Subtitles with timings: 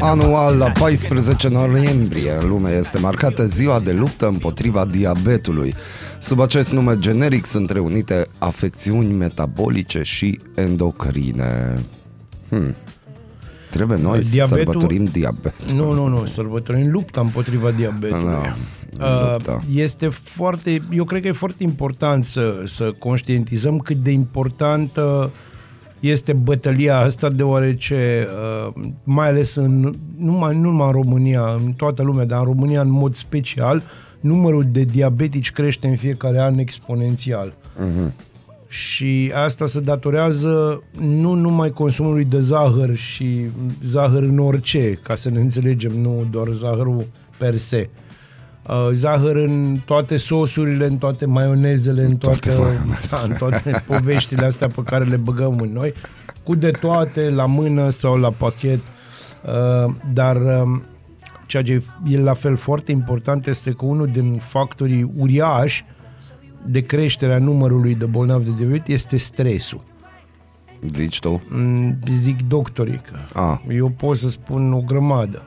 [0.00, 5.74] Anual, la 14 noiembrie, în lume este marcată ziua de luptă împotriva diabetului.
[6.20, 11.78] Sub acest nume generic sunt reunite afecțiuni metabolice și endocrine.
[12.48, 12.74] Hmm.
[13.70, 14.46] Trebuie noi Diabetul...
[14.48, 15.76] să sărbătorim diabetul.
[15.76, 18.52] Nu, nu, nu, sărbătorim lupta împotriva diabetului.
[18.96, 24.10] Da, uh, este foarte, eu cred că e foarte important să, să conștientizăm cât de
[24.10, 25.30] importantă
[26.00, 28.26] este bătălia asta, deoarece,
[28.66, 32.80] uh, mai ales în, numai, nu numai în România, în toată lumea, dar în România
[32.80, 33.82] în mod special,
[34.20, 37.52] numărul de diabetici crește în fiecare an exponențial.
[37.52, 38.28] Uh-huh.
[38.68, 43.40] Și asta se datorează nu numai consumului de zahăr și
[43.84, 47.06] zahăr în orice, ca să ne înțelegem, nu doar zahărul
[47.38, 47.88] per se.
[48.70, 52.56] Uh, zahăr în toate sosurile, în toate maionezele, în toate,
[53.10, 55.92] da, în toate poveștile astea pe care le băgăm în noi,
[56.42, 58.78] cu de toate, la mână sau la pachet.
[58.78, 60.82] Uh, dar um,
[61.46, 65.84] ceea ce e la fel foarte important este că unul din factorii uriași
[66.64, 69.80] de creșterea numărului de bolnavi de diabet este stresul.
[70.94, 71.42] Zici tu?
[71.48, 73.62] Mm, zic doctorii că A.
[73.68, 75.42] eu pot să spun o grămadă.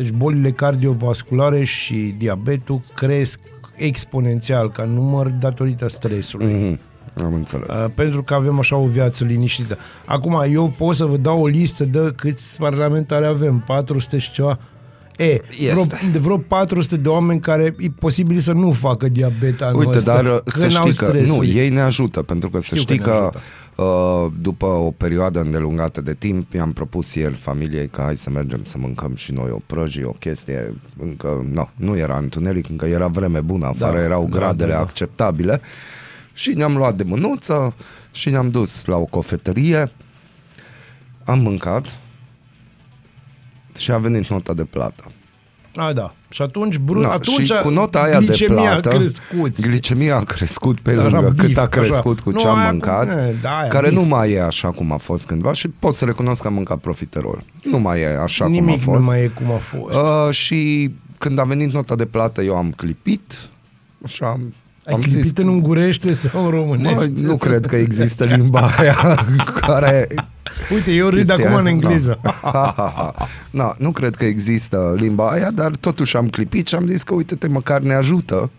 [0.00, 3.40] Deci bolile cardiovasculare și diabetul cresc
[3.76, 6.46] exponențial ca număr datorită stresului.
[6.46, 7.22] Mm-hmm.
[7.24, 7.68] Am înțeles.
[7.68, 9.78] Uh, pentru că avem așa o viață liniștită.
[10.04, 14.58] Acum, eu pot să vă dau o listă de câți parlamentari avem, 400 și ceva.
[15.20, 15.40] E,
[15.72, 19.98] vreo, de vreo 400 de oameni care e posibil să nu facă diabet anul Uite,
[19.98, 21.68] ăsta, dar să știi că nu, ei.
[21.68, 23.30] ne ajută, pentru că să știi că,
[23.76, 28.30] că uh, după o perioadă îndelungată de timp i-am propus el familiei că hai să
[28.30, 32.86] mergem să mâncăm și noi o prăjie, o chestie, încă no, nu era întuneric, încă
[32.86, 34.82] era vreme bună, afară da, erau da, gradele da, da.
[34.82, 35.60] acceptabile
[36.32, 37.74] și ne-am luat de mânuță
[38.12, 39.92] și ne-am dus la o cofetărie,
[41.24, 41.84] am mâncat,
[43.76, 45.04] și a venit nota de plată.
[45.76, 46.14] A, da.
[46.28, 49.60] Și atunci, brun, da, atunci și cu nota aia de plată, a crescut.
[49.60, 52.22] glicemia a crescut pe lângă cât a crescut așa.
[52.24, 53.98] cu ce nu, am mâncat, ne, da, care bif.
[53.98, 56.78] nu mai e așa cum a fost cândva și pot să recunosc că am mâncat
[56.78, 57.44] profiterol.
[57.62, 59.04] Nu mai e așa Nimic cum a fost.
[59.04, 59.96] nu mai e cum a fost.
[59.96, 63.48] Uh, și când a venit nota de plată, eu am clipit,
[64.04, 64.40] așa,
[64.90, 66.94] ai am clipit zis, în ungurește sau în românește?
[66.94, 69.26] Mă, nu cred că există limba aia
[69.66, 70.08] care...
[70.72, 72.20] Uite, eu râd acum în engleză.
[73.50, 77.14] no, nu cred că există limba aia, dar totuși am clipit și am zis că
[77.14, 78.50] uite-te, măcar ne ajută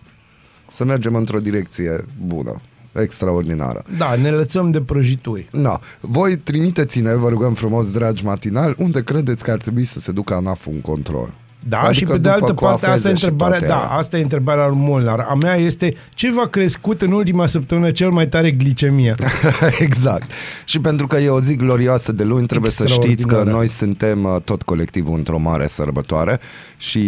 [0.68, 3.84] să mergem într-o direcție bună extraordinară.
[3.98, 5.50] Da, ne lăsăm de prăjituri.
[5.52, 5.80] Da.
[6.00, 10.34] Voi trimiteți-ne, vă rugăm frumos, dragi matinal, unde credeți că ar trebui să se ducă
[10.34, 11.34] ANAF un control.
[11.68, 14.78] Da, adică și pe de altă parte, asta e întrebarea, da, asta e întrebarea lui
[14.80, 15.26] Molnar.
[15.30, 19.16] A mea este ce v-a crescut în ultima săptămână cel mai tare glicemia?
[19.80, 20.32] exact.
[20.66, 24.24] Și pentru că e o zi glorioasă de luni, trebuie să știți că noi suntem
[24.24, 26.40] uh, tot colectivul într-o mare sărbătoare
[26.78, 27.00] și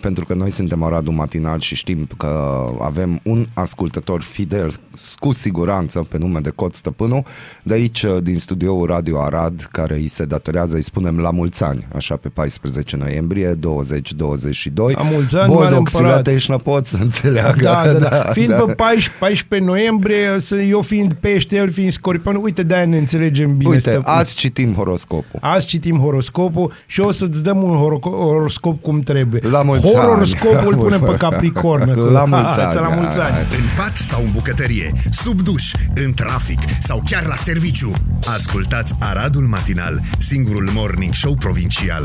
[0.00, 4.74] pentru că noi suntem Aradul Matinal și știm că avem un ascultător fidel,
[5.18, 7.26] cu siguranță, pe nume de Cot Stăpânu,
[7.62, 11.64] de aici, uh, din studioul Radio Arad, care îi se datorează, îi spunem la mulți
[11.64, 14.94] ani, așa pe 14 noiembrie 20 2022.
[14.96, 17.62] La mulți ani, Boldog Silateșnă pot să înțeleagă.
[17.62, 18.08] Da, da, da.
[18.24, 18.56] da fiind da.
[18.56, 20.36] pe 14, 14 noiembrie,
[20.68, 23.70] eu fiind pește, el fiind scorpion, uite, de-aia ne înțelegem bine.
[23.70, 24.14] Uite, stăpân.
[24.14, 25.38] azi citim horoscopul.
[25.40, 29.40] Azi citim horoscopul și o să-ți dăm un horoscop cum trebuie.
[29.50, 30.76] La mulți Horoscopul ani.
[30.82, 32.12] pune pe Capricorn.
[32.12, 32.74] La mulți ani.
[32.74, 33.36] La mulți ani.
[33.36, 37.90] În pat sau în bucătărie, sub duș, în trafic sau chiar la serviciu.
[38.34, 42.04] Ascultați Aradul Matinal, singurul morning show provincial.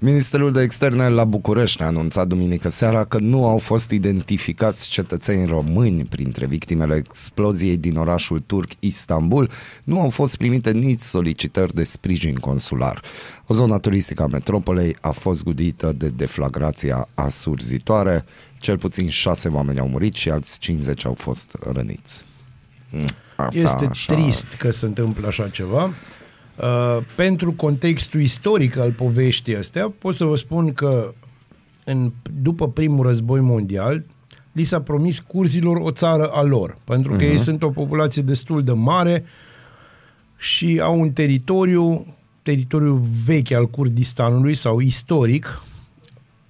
[0.00, 5.46] Ministerul de Externe la București a anunțat duminică seara că nu au fost identificați cetățeni
[5.46, 9.50] români printre victimele exploziei din orașul turc Istanbul.
[9.84, 13.02] Nu au fost primite nici solicitări de sprijin consular.
[13.46, 18.24] O zonă turistică a metropolei a fost gudită de deflagrația asurzitoare.
[18.58, 22.24] Cel puțin șase oameni au murit și alți 50 au fost răniți.
[22.90, 23.04] Mm,
[23.36, 24.14] asta, este așa...
[24.14, 25.90] trist că se întâmplă așa ceva.
[26.62, 31.14] Uh, pentru contextul istoric al poveștii astea, pot să vă spun că
[31.84, 32.12] în,
[32.42, 34.04] după primul război mondial,
[34.52, 37.30] li s-a promis curzilor o țară a lor, pentru că uh-huh.
[37.30, 39.24] ei sunt o populație destul de mare
[40.36, 45.62] și au un teritoriu, teritoriul vechi al Kurdistanului sau istoric,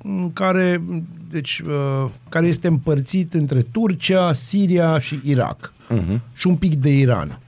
[0.03, 0.83] în care,
[1.31, 6.21] deci, uh, care este împărțit între Turcia, Siria și Irak uh-huh.
[6.35, 7.41] și un pic de Iran.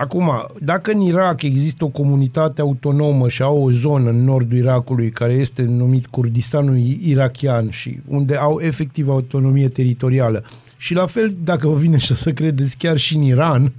[0.00, 5.10] Acum, dacă în Irak există o comunitate autonomă și au o zonă în nordul Irakului
[5.10, 10.44] care este numit Kurdistanul irachian și unde au efectiv autonomie teritorială
[10.76, 13.72] și la fel, dacă vă vine și să credeți, chiar și în Iran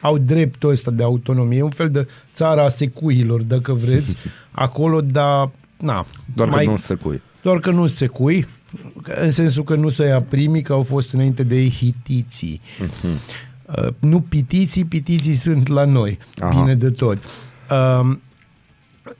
[0.00, 4.16] au dreptul ăsta de autonomie, un fel de țara a secuilor, dacă vreți,
[4.50, 6.06] acolo, dar na.
[6.34, 7.22] Doar mai, că nu secui.
[7.42, 8.46] Doar că nu secui,
[9.20, 12.60] în sensul că nu se ia primii, că au fost înainte de ei hitiții.
[12.84, 13.50] Uh-huh.
[13.78, 16.60] Uh, nu pitiții, pitiții sunt la noi, Aha.
[16.60, 17.18] bine de tot.
[17.70, 18.16] Uh,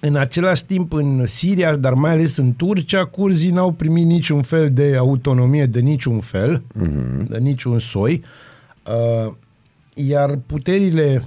[0.00, 4.72] în același timp, în Siria, dar mai ales în Turcia, curzii n-au primit niciun fel
[4.72, 7.28] de autonomie de niciun fel, uh-huh.
[7.28, 8.22] de niciun soi,
[8.86, 9.32] uh,
[9.94, 11.24] iar puterile,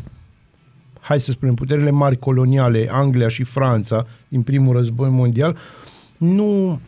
[1.00, 5.58] hai să spunem, puterile mari coloniale, Anglia și Franța, din primul război mondial,
[6.18, 6.80] nu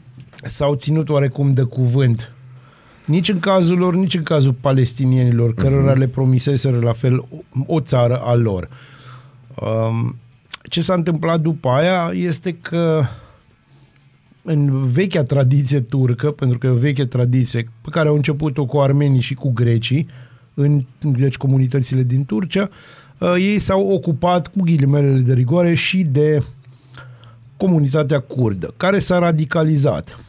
[0.44, 2.32] s-au ținut oarecum de cuvânt
[3.08, 5.62] nici în cazul lor, nici în cazul palestinienilor, uh-huh.
[5.62, 7.26] cărora le promiseseră la fel o,
[7.66, 8.70] o țară a lor.
[9.56, 10.16] Um,
[10.64, 13.04] ce s-a întâmplat după aia este că
[14.42, 18.78] în vechea tradiție turcă, pentru că e o veche tradiție pe care au început-o cu
[18.78, 20.08] armenii și cu grecii,
[20.54, 22.70] în deci, comunitățile din Turcia,
[23.18, 26.44] uh, ei s-au ocupat cu ghilimelele de rigoare și de
[27.58, 30.20] comunitatea kurdă, care s-a radicalizat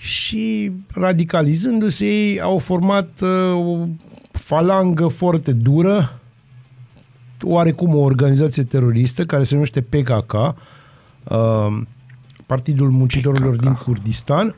[0.00, 3.86] și radicalizându-se ei au format uh, o
[4.32, 6.20] falangă foarte dură,
[7.42, 11.80] oarecum o organizație teroristă care se numește PKK, uh,
[12.46, 13.62] Partidul Muncitorilor PKK.
[13.62, 14.54] din Kurdistan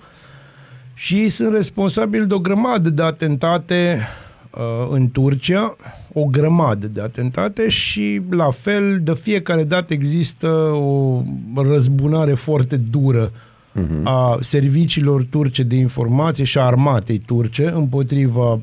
[0.94, 4.00] și ei sunt responsabili de o grămadă de atentate
[4.50, 5.76] uh, în Turcia,
[6.12, 11.22] o grămadă de atentate și la fel de fiecare dată există o
[11.54, 13.32] răzbunare foarte dură
[13.80, 14.02] uh-huh.
[14.04, 18.60] a serviciilor turce de informație și a armatei turce împotriva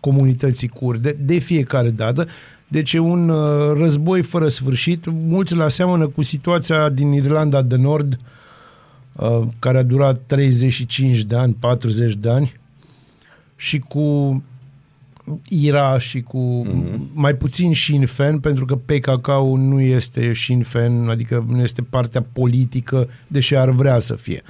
[0.00, 2.26] comunității kurde de fiecare dată.
[2.68, 5.04] Deci e un uh, război fără sfârșit.
[5.06, 8.18] Mulți îl aseamănă cu situația din Irlanda de Nord,
[9.12, 12.52] uh, care a durat 35 de ani, 40 de ani,
[13.56, 14.42] și cu
[15.48, 16.98] IRA și cu mm-hmm.
[17.12, 22.26] mai puțin Sinn Féin, pentru că PKK-ul nu este Sinn Féin, adică nu este partea
[22.32, 24.42] politică, deși ar vrea să fie.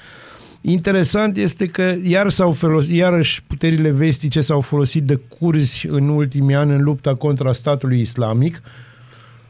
[0.61, 6.55] Interesant este că iar s-au folosit, iarăși puterile vestice s-au folosit de curzi în ultimii
[6.55, 8.63] ani în lupta contra statului islamic.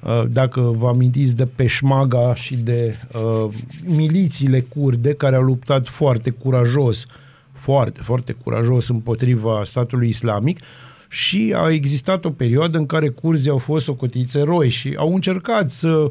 [0.03, 3.55] Uh, dacă vă amintiți de Peșmaga și de uh,
[3.85, 7.07] milițiile kurde care au luptat foarte curajos,
[7.53, 13.51] foarte, foarte curajos împotriva statului islamic, uh, și a existat o perioadă în care curzii
[13.51, 16.11] au fost socotiți eroi și au încercat să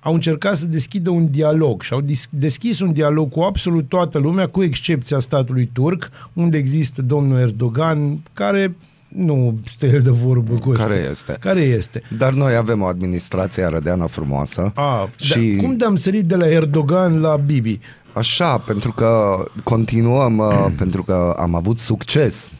[0.00, 4.46] au încercat să deschidă un dialog și au deschis un dialog cu absolut toată lumea,
[4.46, 8.76] cu excepția statului turc, unde există domnul Erdogan, care
[9.08, 11.36] nu stă el de vorbă cu Care este.
[11.40, 12.02] Care este.
[12.18, 14.72] Dar noi avem o administrație arădeană frumoasă.
[14.74, 15.38] A, și...
[15.38, 17.80] Da, cum de-am sărit de la Erdogan la Bibi?
[18.12, 22.52] Așa, pentru că continuăm, uh, pentru că am avut succes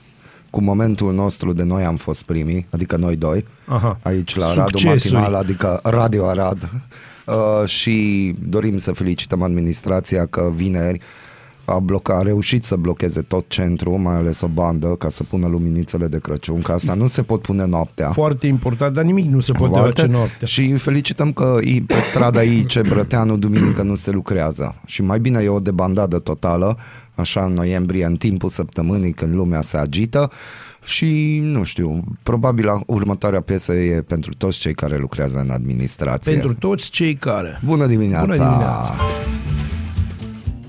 [0.53, 3.99] cu momentul nostru de noi am fost primii, adică noi doi, Aha.
[4.03, 6.69] aici la Radu Matinal, adică Radio Arad.
[7.27, 11.01] Uh, și dorim să felicităm administrația că vineri
[11.65, 15.47] a blocat, a reușit să blocheze tot centrul, mai ales o bandă, ca să pună
[15.47, 18.11] luminițele de Crăciun, că asta nu se pot pune noaptea.
[18.11, 20.47] Foarte important, dar nimic nu se poate face noaptea.
[20.47, 24.75] Și felicităm că pe strada IC Brăteanu duminică nu se lucrează.
[24.87, 26.79] Și mai bine e o debandadă totală,
[27.15, 30.31] așa în noiembrie, în timpul săptămânii când lumea se agită
[30.85, 36.33] și, nu știu, probabil următoarea piesă e pentru toți cei care lucrează în administrație.
[36.33, 37.61] Pentru toți cei care.
[37.65, 38.25] Bună dimineața!
[38.25, 38.95] Bună dimineața!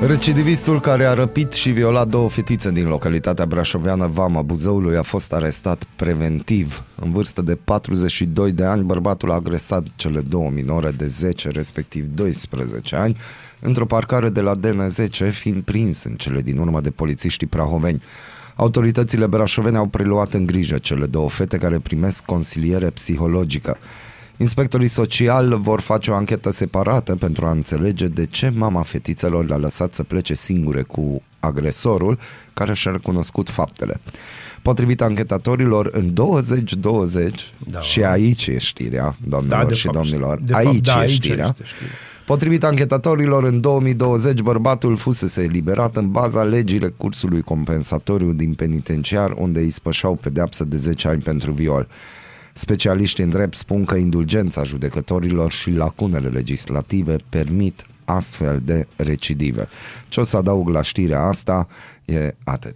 [0.00, 5.32] Recidivistul care a răpit și violat două fetițe din localitatea brașoveană Vama Buzăului a fost
[5.32, 6.82] arestat preventiv.
[6.94, 12.04] În vârstă de 42 de ani, bărbatul a agresat cele două minore de 10, respectiv
[12.14, 13.16] 12 ani,
[13.60, 18.02] într-o parcare de la DN10, fiind prins în cele din urmă de polițiștii prahoveni.
[18.56, 23.76] Autoritățile brașovene au preluat în grijă cele două fete care primesc consiliere psihologică.
[24.36, 29.56] Inspectorii social vor face o anchetă separată pentru a înțelege de ce mama fetițelor le-a
[29.56, 32.18] lăsat să plece singure cu agresorul
[32.54, 34.00] care și-a recunoscut faptele.
[34.62, 37.80] Potrivit anchetatorilor, în 2020, da.
[37.80, 41.10] și aici e știrea, doamnelor da, și fapt, domnilor, de aici, fapt, da, e aici
[41.10, 41.92] știrea, este știrea,
[42.26, 49.60] Potrivit anchetatorilor, în 2020 bărbatul fusese eliberat în baza legii recursului compensatoriu din penitenciar, unde
[49.60, 51.88] îi spășau pedeapsă de 10 ani pentru viol.
[52.58, 59.68] Specialiștii în drept spun că indulgența judecătorilor și lacunele legislative permit astfel de recidive.
[60.08, 61.68] Ce o să adaug la știrea asta
[62.04, 62.74] e atât.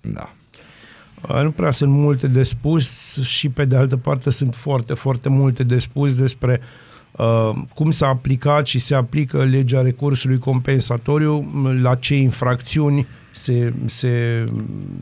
[0.00, 0.34] Da.
[1.42, 5.62] Nu prea sunt multe de spus și pe de altă parte sunt foarte, foarte multe
[5.62, 6.93] de spus despre uh,
[7.74, 11.50] cum s-a aplicat și se aplică legea recursului compensatoriu,
[11.82, 14.44] la ce infracțiuni se, se,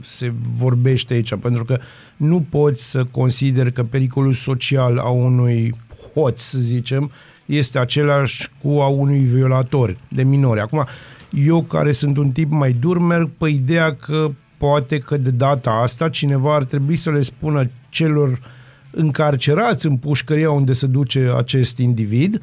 [0.04, 1.78] se vorbește aici, pentru că
[2.16, 5.74] nu poți să consideri că pericolul social a unui
[6.14, 7.10] hoț, să zicem,
[7.46, 10.60] este același cu a unui violator de minori.
[10.60, 10.84] Acum,
[11.30, 15.70] eu care sunt un tip mai dur, merg pe ideea că poate că de data
[15.70, 18.40] asta cineva ar trebui să le spună celor
[18.92, 22.40] încarcerați în pușcăria unde se duce acest individ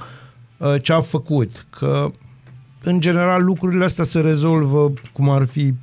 [0.57, 1.65] uh, ce a făcut.
[1.69, 2.11] Că
[2.83, 5.73] în general lucrurile astea se rezolvă cum ar fi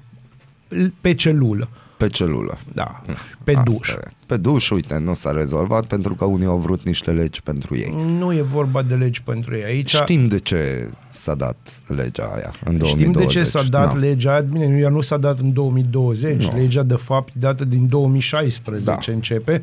[1.00, 1.68] pe celulă.
[1.96, 2.58] Pe celulă.
[2.72, 3.02] Da,
[3.44, 3.88] pe Asta duș.
[3.88, 3.98] E.
[4.26, 7.94] Pe duș, uite, nu s-a rezolvat pentru că unii au vrut niște legi pentru ei.
[8.18, 9.64] Nu e vorba de legi pentru ei.
[9.64, 9.94] Aici...
[9.94, 11.56] Știm de ce s-a dat
[11.86, 12.88] legea aia în 2020.
[12.88, 13.98] Știm de ce s-a dat da.
[13.98, 14.40] legea aia.
[14.40, 16.44] Bine, ea nu s-a dat în 2020.
[16.44, 16.56] No.
[16.56, 18.98] Legea, de fapt, dată din 2016 da.
[19.12, 19.62] începe.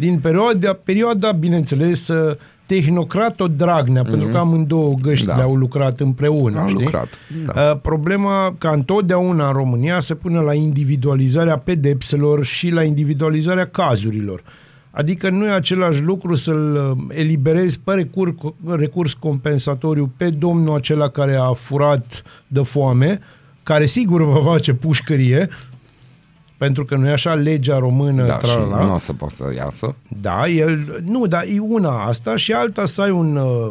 [0.00, 2.10] Din perioada, perioada bineînțeles,
[2.66, 4.10] tehnocrat-o Dragnea, mm-hmm.
[4.10, 5.42] pentru că amândouă găștile da.
[5.42, 6.60] au lucrat împreună.
[6.60, 6.82] Au știi?
[6.82, 7.08] lucrat,
[7.44, 7.70] da.
[7.70, 14.42] Uh, problema, ca întotdeauna în România, se pune la individualizarea pedepselor și la individualizarea cazurilor.
[14.90, 18.32] Adică nu e același lucru să-l uh, eliberezi pe recurs,
[18.66, 23.18] recurs compensatoriu pe domnul acela care a furat de foame,
[23.62, 25.48] care sigur va face pușcărie,
[26.60, 28.26] pentru că nu e așa legea română.
[28.26, 29.94] Da, și nu o să poată să iasă.
[30.20, 33.70] Da, el, nu, dar e una asta și alta să ai un, uh,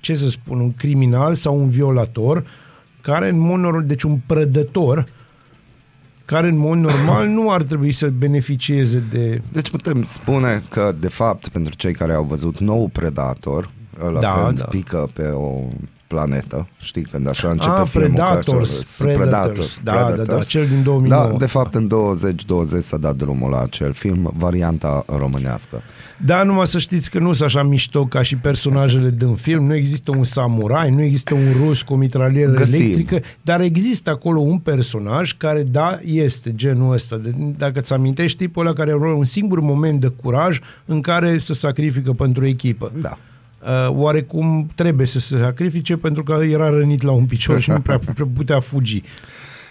[0.00, 2.46] ce să spun, un criminal sau un violator
[3.00, 5.06] care în mod normal, deci un prădător
[6.24, 9.42] care în mod normal nu ar trebui să beneficieze de...
[9.52, 13.70] Deci putem spune că, de fapt, pentru cei care au văzut nou Predator,
[14.04, 14.64] ăla da, când da.
[14.64, 15.62] pică pe o
[16.14, 18.08] planetă, știi, când așa începe ah, filmul.
[18.08, 20.28] Predators, așa, Predators, Predators, da, Predators.
[20.28, 21.28] Da, da, cel din 2009.
[21.30, 25.82] Da, de fapt în 2020 s-a dat drumul la acel film, varianta românească.
[26.24, 29.74] Da, numai să știți că nu sunt așa mișto ca și personajele din film, nu
[29.74, 32.80] există un samurai, nu există un rus cu o mitralieră Găsim.
[32.80, 37.16] electrică, dar există acolo un personaj care, da, este genul ăsta.
[37.16, 41.38] De, dacă ți amintești, tipul ăla care are un singur moment de curaj în care
[41.38, 42.92] se sacrifică pentru echipă.
[43.00, 43.32] Da uh,
[43.88, 48.00] oarecum trebuie să se sacrifice pentru că era rănit la un picior și nu prea
[48.34, 49.02] putea fugi.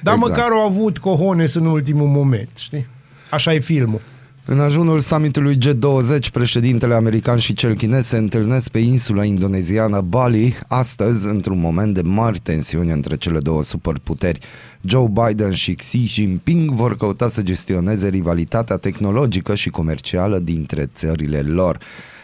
[0.01, 0.35] Dar exact.
[0.35, 2.87] măcar au avut cohones în ultimul moment, știi?
[3.29, 4.01] Așa e filmul.
[4.45, 10.57] În ajunul summitului G20, președintele american și cel chinez se întâlnesc pe insula indoneziană Bali
[10.67, 14.39] astăzi într-un moment de mari tensiuni între cele două superputeri.
[14.81, 21.41] Joe Biden și Xi Jinping vor căuta să gestioneze rivalitatea tehnologică și comercială dintre țările
[21.41, 21.77] lor.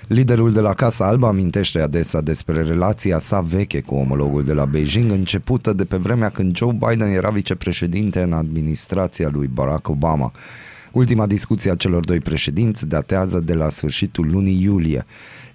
[0.10, 4.66] Liderul de la Casa Albă amintește adesea despre relația sa veche cu omologul de la
[4.66, 10.32] Beijing, începută de pe vremea când Joe Biden era vicepreședinte în administrația lui Barack Obama.
[10.92, 15.06] Ultima discuție a celor doi președinți datează de la sfârșitul lunii iulie.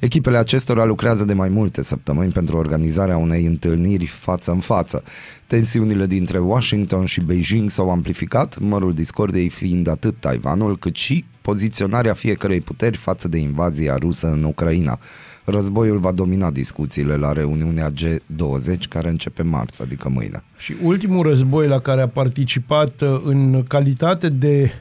[0.04, 5.02] Echipele acestora lucrează de mai multe săptămâni pentru organizarea unei întâlniri față în față.
[5.46, 12.12] Tensiunile dintre Washington și Beijing s-au amplificat, mărul discordiei fiind atât Taiwanul cât și poziționarea
[12.12, 14.99] fiecărei puteri față de invazia rusă în Ucraina.
[15.44, 20.42] Războiul va domina discuțiile la reuniunea G20 care începe marți, adică mâine.
[20.56, 24.73] Și ultimul război la care a participat uh, în calitate de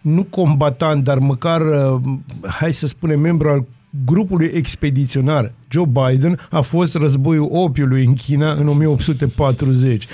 [0.00, 2.00] nu combatant, dar măcar, uh,
[2.48, 3.64] hai să spunem, membru al
[4.04, 10.06] grupului expediționar Joe Biden a fost războiul opiului în China în 1840.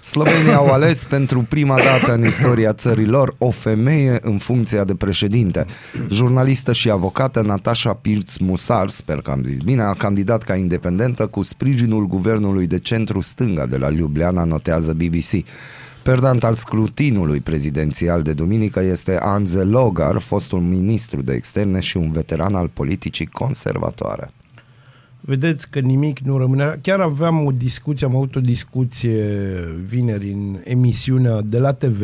[0.00, 5.66] Slovenii au ales pentru prima dată în istoria țărilor o femeie în funcția de președinte.
[6.10, 11.26] Jurnalistă și avocată Natasha Pilz Musar, sper că am zis bine, a candidat ca independentă
[11.26, 15.44] cu sprijinul guvernului de centru-stânga de la Ljubljana, notează BBC.
[16.06, 22.12] Perdant al scrutinului prezidențial de duminică este Anze Logar, fostul ministru de externe și un
[22.12, 24.30] veteran al politicii conservatoare.
[25.20, 26.78] Vedeți că nimic nu rămâne.
[26.82, 29.38] Chiar aveam o discuție, am avut o discuție
[29.82, 32.02] vineri în emisiunea de la tv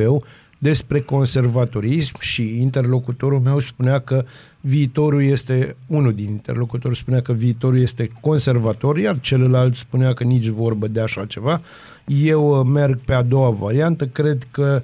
[0.63, 4.25] despre conservatorism și interlocutorul meu spunea că
[4.61, 10.47] viitorul este, unul din interlocutori spunea că viitorul este conservator, iar celălalt spunea că nici
[10.47, 11.61] vorbă de așa ceva.
[12.07, 14.83] Eu uh, merg pe a doua variantă, cred că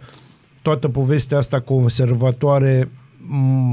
[0.63, 2.89] toată povestea asta conservatoare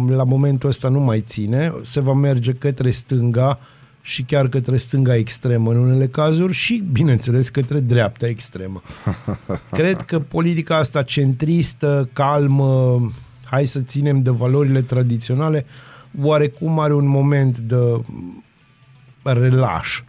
[0.08, 3.60] la momentul ăsta nu mai ține, se va merge către stânga
[4.06, 8.82] și chiar către stânga extremă în unele cazuri și, bineînțeles, către dreapta extremă.
[9.72, 13.02] Cred că politica asta centristă, calmă,
[13.44, 15.66] hai să ținem de valorile tradiționale,
[16.22, 18.02] oarecum are un moment de
[19.24, 20.04] relaș.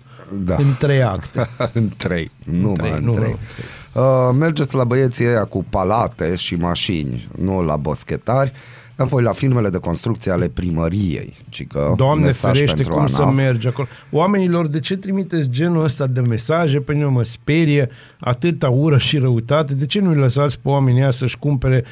[0.45, 0.57] Da.
[0.57, 1.49] În trei acte.
[1.73, 3.31] în trei, nu în trei, în nu, trei.
[3.31, 4.05] Nu, trei.
[4.05, 8.53] Uh, mergeți la băieții ăia cu palate și mașini, nu la boschetari.
[8.97, 11.35] Apoi la firmele de construcție ale primăriei.
[11.49, 13.11] Ci că Doamne ferește cum ANAF.
[13.11, 13.89] să merge acolo.
[14.11, 16.81] Oamenilor, de ce trimiteți genul ăsta de mesaje?
[16.81, 17.89] Pe mine mă sperie
[18.21, 19.75] atâta ură și răutate.
[19.75, 21.85] De ce nu-i lăsați pe oamenii să-și cumpere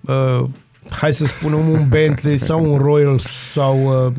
[0.00, 0.44] uh,
[1.00, 4.12] hai să spunem un Bentley sau un Royal sau uh,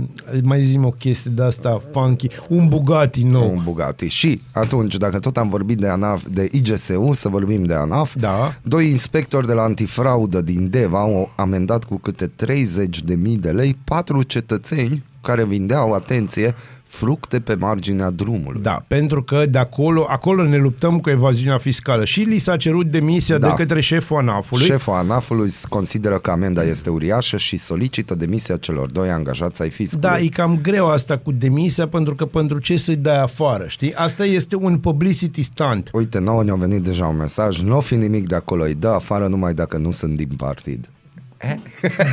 [0.43, 3.51] mai zim o chestie de asta funky, un Bugatti nou.
[3.51, 4.07] Un Bugatti.
[4.07, 8.55] Și atunci, dacă tot am vorbit de ANAF, de IGSU, să vorbim de ANAF, da.
[8.61, 14.23] doi inspectori de la antifraudă din Deva au amendat cu câte 30.000 de lei patru
[14.23, 16.55] cetățeni care vindeau, atenție,
[16.93, 18.61] fructe pe marginea drumului.
[18.61, 22.05] Da, pentru că de acolo, acolo ne luptăm cu evaziunea fiscală.
[22.05, 23.47] Și li s-a cerut demisia da.
[23.47, 24.65] de către șeful ANAF-ului.
[24.65, 30.09] Șeful ANAF-ului consideră că amenda este uriașă și solicită demisia celor doi angajați ai fiscului.
[30.09, 33.93] Da, e cam greu asta cu demisia, pentru că pentru ce să-i dai afară, știi?
[33.93, 35.89] Asta este un publicity stunt.
[35.93, 38.87] Uite, nouă ne-a venit deja un mesaj, nu o fi nimic de acolo, îi dă
[38.87, 40.89] afară numai dacă nu sunt din partid.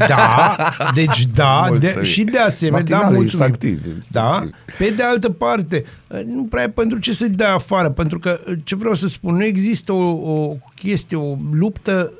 [0.08, 0.56] Da,
[0.94, 3.44] deci da, de, și de asemenea, da, mulțumim.
[3.44, 5.84] Activ, da, pe de altă parte,
[6.26, 9.44] nu prea e pentru ce să-i dai afară, pentru că, ce vreau să spun, nu
[9.44, 12.12] există o, o chestie, o luptă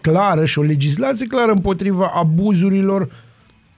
[0.00, 3.10] clară și o legislație clară împotriva abuzurilor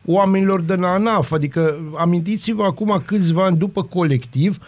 [0.04, 1.32] oamenilor de la ANAF.
[1.32, 4.58] Adică, amintiți-vă acum câțiva ani după colectiv,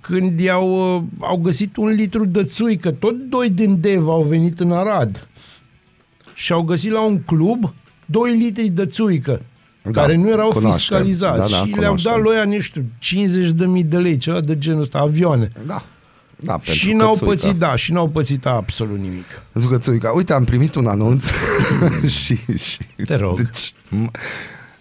[0.00, 4.72] când i-au, au găsit un litru de țuică, tot doi din Dev au venit în
[4.72, 5.28] Arad
[6.40, 7.72] și au găsit la un club
[8.06, 9.42] 2 litri de țuică
[9.82, 10.70] da, care nu erau cunoaștem.
[10.78, 14.16] fiscalizați da, da, și le-au dat lui aia, nu știu, 50 de mii de lei,
[14.16, 15.52] ceva de genul ăsta, avioane.
[15.66, 15.84] Da.
[16.36, 17.34] Da, și n-au țuica.
[17.34, 19.24] pățit, da, și n-au pățit absolut nimic.
[19.52, 21.24] Pentru că țuica, uite, am primit un anunț
[22.22, 22.78] și, și...
[23.06, 23.36] Te rog.
[23.40, 23.74] Deci,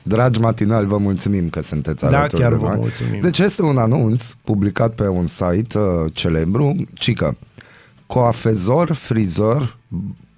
[0.04, 2.78] Dragi matinali, vă mulțumim că sunteți da, alături chiar de vă noi.
[2.78, 3.22] mulțumim.
[3.22, 7.38] Deci este un anunț publicat pe un site uh, celebru, cică
[8.08, 9.78] coafezor, frizor,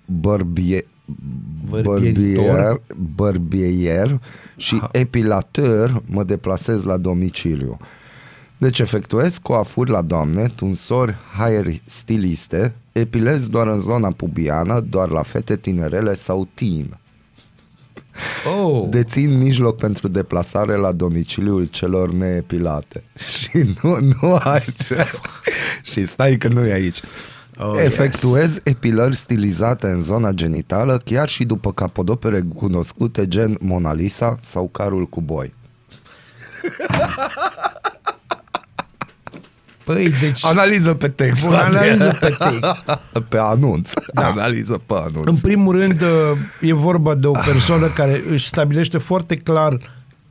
[0.06, 0.86] bărbie,
[1.70, 2.82] bărbier,
[3.16, 4.20] bărbier
[4.58, 4.90] și Aha.
[4.92, 7.78] epilator mă deplasez la domiciliu.
[8.58, 15.22] Deci efectuez coafuri la doamne, tunsori hair stiliste, epilez doar în zona pubiană, doar la
[15.22, 17.00] fete tinerele sau teen.
[18.58, 18.90] Oh.
[18.90, 23.04] Dețin mijloc pentru deplasare la domiciliul celor neepilate.
[23.40, 24.66] Și nu, nu ai...
[25.92, 27.00] și stai că nu e aici.
[27.58, 28.62] Oh, Efectuez yes.
[28.64, 35.08] epilări stilizate în zona genitală chiar și după capodopere cunoscute gen Mona Lisa sau Carul
[35.08, 35.54] cu boi.
[39.84, 40.46] Păi, deci...
[40.46, 41.46] Analiză pe text.
[41.46, 42.84] Bun, analiză pe text.
[43.30, 43.92] pe anunț.
[44.14, 44.26] Da.
[44.26, 45.28] Analiză pe anunț.
[45.28, 49.78] În primul rând, uh, e vorba de o persoană care își stabilește foarte clar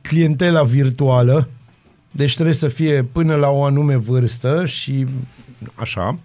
[0.01, 1.47] clientela virtuală,
[2.11, 5.05] deci trebuie să fie până la o anume vârstă și
[5.75, 6.19] așa.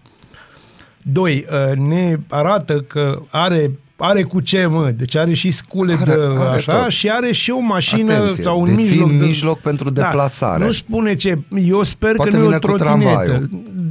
[1.12, 6.14] Doi, uh, ne arată că are are cu ce, mă, deci are și scule are,
[6.14, 6.90] de are așa tot.
[6.90, 9.09] și are și o mașină Atenție, sau un mijloc.
[9.09, 9.14] De...
[9.14, 10.64] mijloc pentru da, deplasare.
[10.64, 13.49] Nu spune ce, eu sper poate că nu e o trotinetă.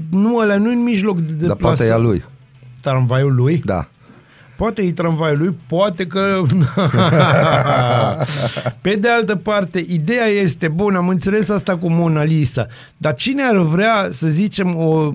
[0.10, 1.47] Nu, ăla nu e un mijloc de deplasare.
[1.47, 2.23] Dar poate e a lui.
[2.82, 3.62] Tramvaiul lui?
[3.65, 3.88] Da.
[4.56, 6.41] Poate e tramvaiul lui, poate că...
[8.82, 12.65] Pe de altă parte, ideea este, bun, am înțeles asta cu Mona Lisa,
[12.97, 15.13] dar cine ar vrea, să zicem, o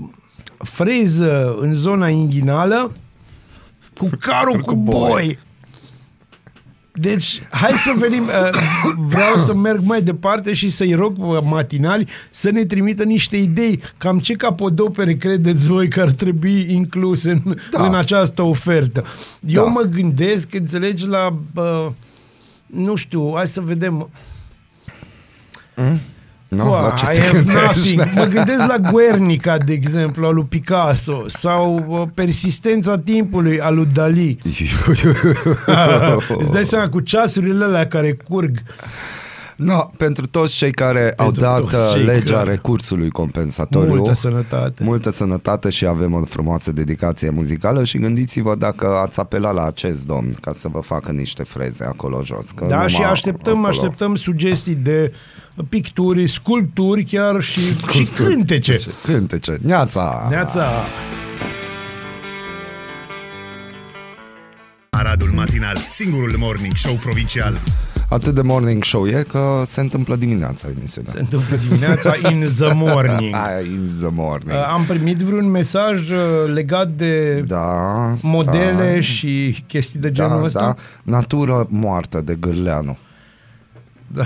[0.64, 2.92] freză în zona inghinală
[3.96, 5.38] cu carul cu boi.
[6.92, 8.60] Deci, hai să venim, uh,
[8.96, 13.80] vreau să merg mai departe și să-i rog matinali să ne trimită niște idei.
[13.98, 17.86] Cam ce capodopere credeți voi că ar trebui inclus în, da.
[17.86, 19.04] în această ofertă?
[19.46, 19.70] Eu da.
[19.70, 21.86] mă gândesc, înțelegi, la, uh,
[22.66, 24.10] nu știu, hai să vedem...
[25.76, 26.00] Mm?
[26.50, 28.02] No, Wow, I have nothing.
[28.14, 33.88] Mă gândesc la Guernica, de exemplu, al lui Picasso sau uh, Persistența timpului al lui
[33.92, 34.38] Dali.
[36.38, 38.62] Îți dai seama cu ceasurile alea care curg.
[39.60, 42.50] No, pentru toți cei care pentru au dat uh, legea care...
[42.50, 43.94] recursului compensatoriu.
[43.94, 44.84] Multă sănătate.
[44.84, 50.06] Multă sănătate și avem o frumoasă dedicație muzicală și gândiți-vă dacă ați apelat la acest
[50.06, 52.50] domn ca să vă facă niște freze acolo jos.
[52.50, 53.68] Că da, și așteptăm, acolo...
[53.68, 55.12] așteptăm sugestii de
[55.68, 58.04] picturi, sculpturi chiar și, sculpturi.
[58.04, 58.78] și cântece.
[59.04, 59.58] Cântece.
[59.62, 60.26] Neața!
[60.30, 60.70] Neața!
[64.90, 67.60] Aradul Matinal, singurul morning show provincial.
[68.10, 71.12] Atât de morning show e că se întâmplă dimineața emisiunea.
[71.12, 73.34] Se întâmplă dimineața in the morning.
[73.74, 74.50] in the morning.
[74.50, 76.18] Uh, am primit vreun mesaj uh,
[76.52, 79.00] legat de da, modele da.
[79.00, 80.60] și chestii de genul da, ăsta?
[80.60, 80.76] Da.
[81.02, 82.98] Natură moartă de Gârleanu.
[84.06, 84.24] Da.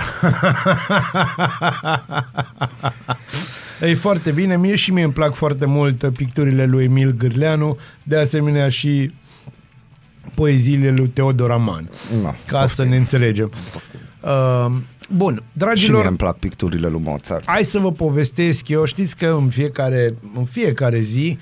[3.87, 8.17] e foarte bine, mie și mie îmi plac foarte mult picturile lui Emil Gârleanu, de
[8.17, 9.13] asemenea și
[10.33, 11.89] poeziile lui Teodor Aman.
[12.21, 12.83] No, ca poftim.
[12.83, 13.51] să ne înțelegem.
[14.21, 14.71] Uh,
[15.09, 16.01] bun, dragilor...
[16.01, 17.49] Și îmi plac picturile lui Mozart.
[17.49, 18.85] Hai să vă povestesc eu.
[18.85, 21.37] Știți că în fiecare, în fiecare zi,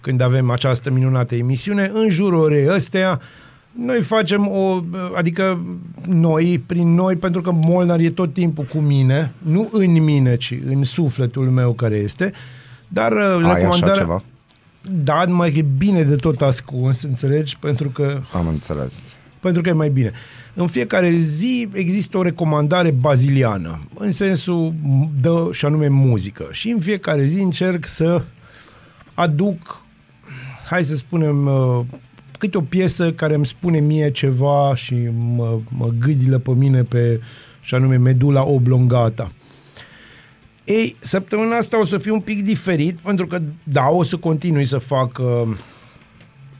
[0.00, 3.20] când avem această minunată emisiune, în jurul orei ăstea,
[3.84, 4.82] noi facem o,
[5.16, 5.60] adică
[6.06, 10.54] noi, prin noi, pentru că Molnar e tot timpul cu mine, nu în mine, ci
[10.66, 12.32] în sufletul meu care este,
[12.88, 13.92] dar uh, Ai recomandarea...
[13.92, 14.22] așa ceva?
[14.90, 17.56] Da, mai e bine de tot ascuns, înțelegi?
[17.58, 18.20] Pentru că...
[18.32, 19.02] Am înțeles.
[19.40, 20.12] Pentru că e mai bine.
[20.54, 24.74] În fiecare zi există o recomandare baziliană, în sensul
[25.20, 26.48] de, și anume muzică.
[26.50, 28.22] Și în fiecare zi încerc să
[29.14, 29.82] aduc,
[30.68, 31.84] hai să spunem, uh,
[32.38, 34.94] câte o piesă care îmi spune mie ceva și
[35.34, 37.20] mă, mă gâdilă pe mine pe,
[37.60, 39.32] și anume medula oblongata.
[40.66, 44.66] Ei, săptămâna asta o să fie un pic diferit, pentru că, da, o să continui
[44.66, 45.56] să fac uh,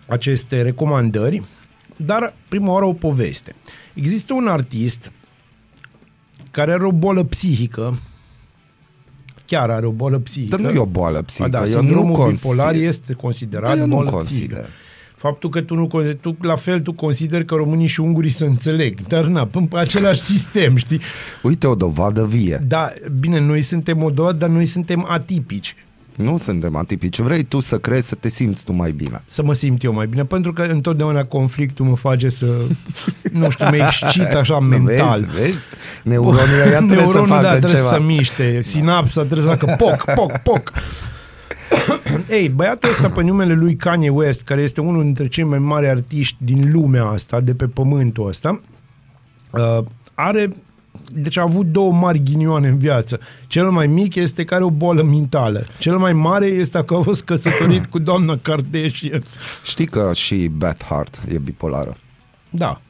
[0.06, 1.42] aceste recomandări,
[1.96, 3.54] dar prima oară o poveste.
[3.94, 5.12] Există un artist
[6.50, 7.98] care are o bolă psihică,
[9.46, 10.56] chiar are o bolă psihică.
[10.56, 11.56] Dar nu e o boală psihică.
[11.56, 14.66] A, da, sindromul bipolar este considerat da, bolă psihică
[15.26, 15.88] faptul că tu nu
[16.20, 20.20] tu, la fel tu consideri că românii și ungurii se înțeleg, dar na, pe același
[20.32, 21.00] sistem, știi?
[21.42, 22.64] Uite o dovadă vie.
[22.66, 25.76] Da, bine, noi suntem o dovadă, dar noi suntem atipici.
[26.16, 27.18] Nu suntem atipici.
[27.18, 29.22] Vrei tu să crezi să te simți tu mai bine.
[29.26, 32.46] Să mă simt eu mai bine, pentru că întotdeauna conflictul mă face să,
[33.32, 35.20] nu știu, mă excit așa mental.
[35.20, 35.58] Vezi, vezi?
[36.02, 37.88] Neuronul ăia trebuie Neuronul, să facă da, trebuie ceva.
[37.88, 40.72] să miște, sinapsa trebuie să facă poc, poc, poc.
[42.31, 45.88] Ei, băiatul ăsta pe numele lui Kanye West, care este unul dintre cei mai mari
[45.88, 48.61] artiști din lumea asta, de pe pământul ăsta,
[49.50, 50.48] uh, are
[51.12, 53.20] deci a avut două mari ghinioane în viață.
[53.46, 55.66] Cel mai mic este care are o bolă mentală.
[55.79, 59.22] Cel mai mare este că a fost căsătorit cu doamna Kardashian.
[59.64, 61.96] Știi că și Beth Hart e bipolară.
[62.50, 62.81] Da,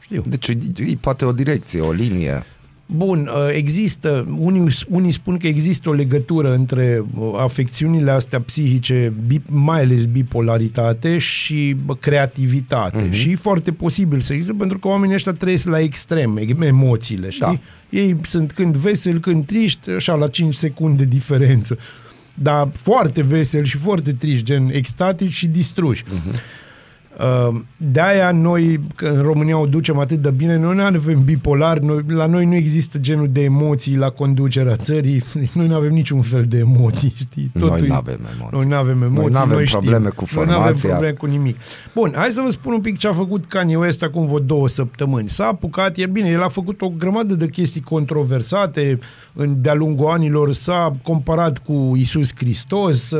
[0.00, 0.22] știu.
[0.26, 2.44] Deci e, e poate o direcție, o linie.
[2.96, 9.12] Bun, uh, există, unii, unii spun că există o legătură între uh, afecțiunile astea psihice,
[9.46, 13.08] mai ales bipolaritate și creativitate.
[13.08, 13.12] Uh-huh.
[13.12, 17.46] Și e foarte posibil să există, pentru că oamenii ăștia trăiesc la extrem, emoțiile, știi?
[17.46, 17.98] Da.
[17.98, 21.78] Ei sunt când veseli, când triști, așa la 5 secunde diferență.
[22.34, 26.04] Dar foarte veseli și foarte triști, gen extatici și distruși.
[26.04, 26.40] Uh-huh.
[27.16, 32.04] Ehm, de-aia noi, în România o ducem atât de bine, noi nu avem bipolar, noi,
[32.08, 35.22] la noi nu există genul de emoții la conducerea țării,
[35.54, 37.50] noi nu avem niciun fel de emoții, știi?
[37.52, 38.56] Totul noi nu avem emoții.
[38.58, 40.12] Noi nu avem emoții, noi nu avem noi probleme știm.
[40.16, 40.54] cu formația.
[40.54, 41.56] Noi nu avem probleme cu nimic.
[41.94, 44.68] Bun, hai să vă spun un pic ce a făcut Kanye West acum vreo două
[44.68, 45.28] săptămâni.
[45.28, 48.98] S-a apucat, e bine, el a făcut o grămadă de chestii controversate
[49.56, 53.12] de-a lungul anilor, s-a comparat cu Isus Hristos,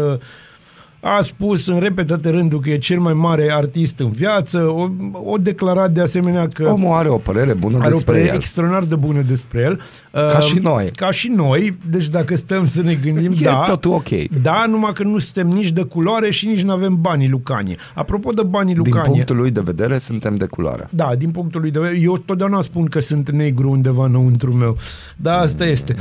[1.01, 5.37] a spus în repetate rânduri că e cel mai mare artist în viață, o, o
[5.37, 6.69] declarat de asemenea că...
[6.69, 8.35] Omul are o părere bună are despre o părere el.
[8.35, 9.81] extraordinar de bună despre el.
[10.11, 10.91] Ca uh, și noi.
[10.95, 13.65] Ca și noi, deci dacă stăm să ne gândim, e da.
[13.67, 14.09] totul ok.
[14.43, 17.77] Da, numai că nu suntem nici de culoare și nici nu avem banii Lucanie.
[17.95, 19.03] Apropo de banii Lucanie...
[19.03, 20.89] Din punctul lui de vedere, suntem de culoare.
[20.91, 22.01] Da, din punctul lui de vedere.
[22.01, 24.77] Eu totdeauna spun că sunt negru undeva înăuntru meu.
[25.17, 25.97] Da, asta mm, este.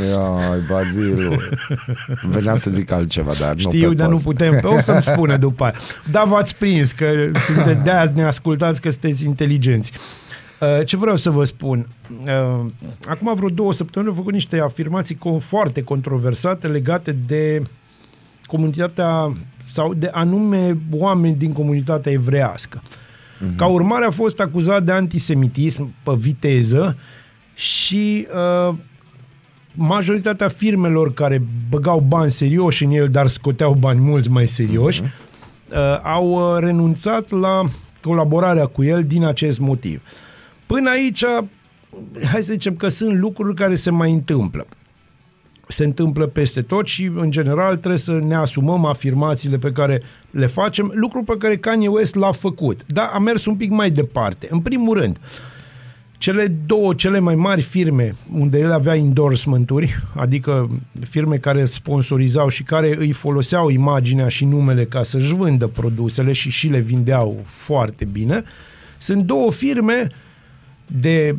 [0.52, 1.36] Ai, Bazilu.
[2.34, 4.60] Veneam să zic altceva, dar Știu, nu Știu, dar nu putem.
[4.64, 5.74] O să-mi spune după aia.
[6.12, 9.92] Da, v-ați prins că sunte, de azi ne ascultați că sunteți inteligenți.
[10.60, 11.88] Uh, ce vreau să vă spun?
[12.24, 12.66] Uh,
[13.08, 17.62] acum vreo două săptămâni au făcut niște afirmații foarte controversate legate de
[18.46, 22.82] comunitatea sau de anume oameni din comunitatea evrească.
[22.82, 23.56] Uh-huh.
[23.56, 26.98] Ca urmare a fost acuzat de antisemitism pe viteză
[27.54, 28.28] și
[28.70, 28.76] uh,
[29.78, 35.26] majoritatea firmelor care băgau bani serioși în el, dar scoteau bani mult mai serioși, uh-huh
[35.72, 37.64] uh, au uh, renunțat la
[38.02, 40.02] colaborarea cu el din acest motiv.
[40.66, 41.24] Până aici,
[42.32, 44.66] hai să zicem că sunt lucruri care se mai întâmplă.
[45.68, 50.46] Se întâmplă peste tot și, în general, trebuie să ne asumăm afirmațiile pe care le
[50.46, 52.82] facem, lucru pe care Kanye West l-a făcut.
[52.86, 54.48] Dar a mers un pic mai departe.
[54.50, 55.57] În primul rând, uh,
[56.18, 60.70] cele două cele mai mari firme unde el avea endorsement-uri, adică
[61.10, 66.50] firme care sponsorizau și care îi foloseau imaginea și numele ca să-și vândă produsele și
[66.50, 68.44] și le vindeau foarte bine,
[68.98, 70.08] Sunt două firme
[70.86, 71.36] de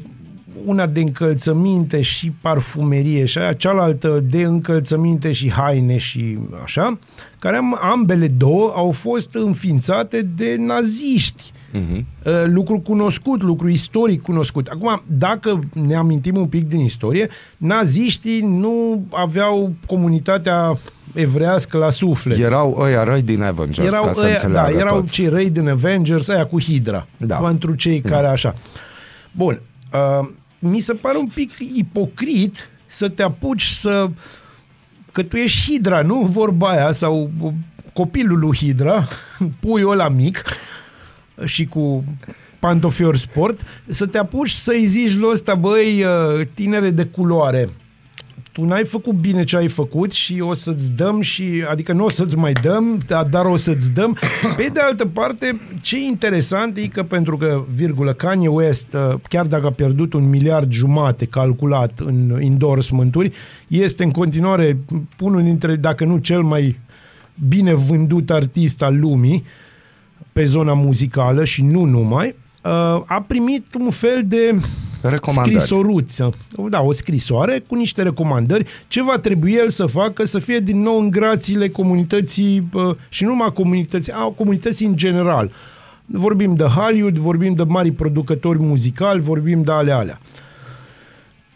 [0.65, 6.99] una de încălțăminte și parfumerie și aia cealaltă de încălțăminte și haine și așa,
[7.39, 11.53] care am, ambele două au fost înființate de naziști.
[11.75, 12.05] Uh-huh.
[12.45, 14.67] Lucru cunoscut, lucru istoric cunoscut.
[14.67, 20.79] Acum, dacă ne amintim un pic din istorie, naziștii nu aveau comunitatea
[21.15, 22.39] evrească la suflet.
[22.39, 25.13] Erau ăia răi din Avengers, erau ca să ăia, Da, erau toți.
[25.13, 27.07] cei răi din Avengers, aia cu Hydra.
[27.17, 27.37] Da.
[27.37, 28.09] Pentru cei da.
[28.11, 28.55] care așa.
[29.33, 29.61] Bun.
[29.93, 30.29] Uh,
[30.59, 34.09] mi se pare un pic ipocrit să te apuci să...
[35.13, 36.23] Că tu ești Hidra, nu?
[36.23, 37.31] Vorba aia, sau
[37.93, 39.09] copilul lui Hidra,
[39.61, 40.43] puiul ăla mic
[41.45, 42.05] și cu
[42.59, 47.69] pantofior sport, să te apuci să-i zici lui ăsta, băi, uh, tinere de culoare,
[48.59, 52.09] tu n-ai făcut bine ce ai făcut și o să-ți dăm și, adică nu o
[52.09, 54.17] să-ți mai dăm, dar o să-ți dăm.
[54.57, 59.47] Pe de altă parte, ce interesant e că pentru că, virgulă, Kanye West, uh, chiar
[59.47, 63.33] dacă a pierdut un miliard jumate calculat în endorsement-uri,
[63.69, 64.79] este în continuare
[65.21, 66.79] unul dintre, dacă nu cel mai
[67.49, 69.45] bine vândut artist al lumii
[70.39, 72.27] pe zona muzicală și nu numai,
[72.65, 72.71] uh,
[73.07, 74.55] a primit un fel de
[75.03, 75.61] Recomandări.
[75.61, 76.31] Scrisoruță.
[76.71, 78.67] Da, o scrisoare cu niște recomandări.
[78.89, 82.69] Ce va trebui el să facă să fie din nou în grațiile comunității
[83.09, 85.51] și nu numai comunității, a comunității în general.
[86.07, 90.21] Vorbim de Hollywood, vorbim de mari producători muzicali, vorbim de ale alea.
[90.23, 90.48] Uh,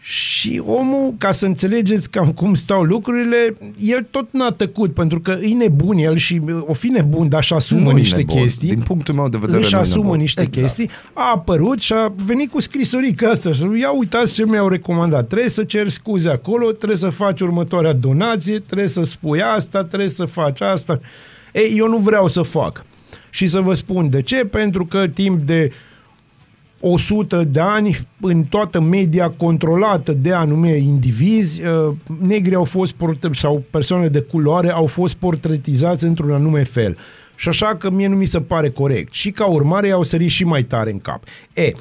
[0.05, 5.31] și omul, ca să înțelegeți cam cum stau lucrurile, el tot n-a tăcut, pentru că
[5.41, 8.35] e nebun el și o fi nebun, dar și asumă nu niște nebun.
[8.41, 8.69] chestii.
[8.69, 10.17] Din punctul meu de vedere Își asumă nebun.
[10.17, 10.61] niște exact.
[10.65, 10.89] chestii.
[11.13, 15.27] A apărut și a venit cu scrisorica asta și ia uitați ce mi-au recomandat.
[15.27, 20.09] Trebuie să cer scuze acolo, trebuie să faci următoarea donație, trebuie să spui asta, trebuie
[20.09, 20.99] să faci asta.
[21.53, 22.85] Ei, eu nu vreau să fac.
[23.29, 25.71] Și să vă spun de ce, pentru că timp de
[26.85, 32.95] 100 de ani în toată media controlată de anume indivizi, uh, negri au fost
[33.31, 36.97] sau persoane de culoare au fost portretizați într-un anume fel.
[37.35, 39.13] Și așa că mie nu mi se pare corect.
[39.13, 41.23] Și ca urmare au sărit și mai tare în cap.
[41.53, 41.71] E,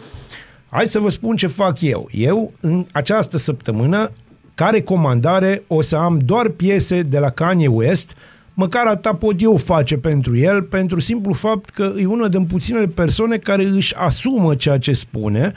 [0.68, 2.08] hai să vă spun ce fac eu.
[2.10, 4.10] Eu, în această săptămână,
[4.54, 8.16] ca recomandare, o să am doar piese de la Kanye West, uh,
[8.54, 12.86] măcar atâta pot eu face pentru el, pentru simplu fapt că e una din puținele
[12.86, 15.52] persoane care își asumă ceea ce spune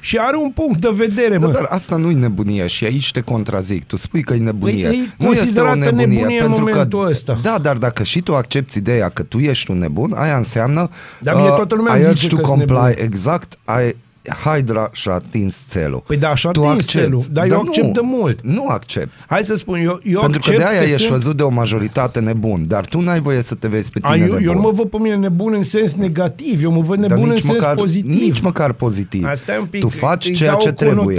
[0.00, 1.52] și are un punct de vedere, da, mă.
[1.52, 3.84] Dar asta nu e nebunie și aici te contrazic.
[3.84, 4.86] Tu spui că e nebunie.
[4.88, 7.38] Păi, e nu este o nebunie, nebunie pentru în că ăsta.
[7.42, 11.34] Da, dar dacă și tu accepti ideea că tu ești un nebun, aia înseamnă Dar
[11.34, 13.96] mie toată lumea uh, zice to comply exact, ai
[14.44, 16.02] Hydra și-a atins țelul.
[16.06, 18.40] Păi da, și-a atins țelul, dar, dar eu accept nu, de mult.
[18.42, 19.12] Nu accept.
[19.28, 21.10] Hai să spun, eu, eu Pentru că de aia ești sunt...
[21.10, 24.26] văzut de o majoritate nebun, dar tu n-ai voie să te vezi pe tine A,
[24.26, 27.30] eu, eu nu mă văd pe mine nebun în sens negativ, eu mă văd nebun
[27.30, 28.20] în sens măcar, pozitiv.
[28.20, 29.24] Nici măcar pozitiv.
[29.24, 31.16] Asta e un pic, tu faci ceea ce trebuie.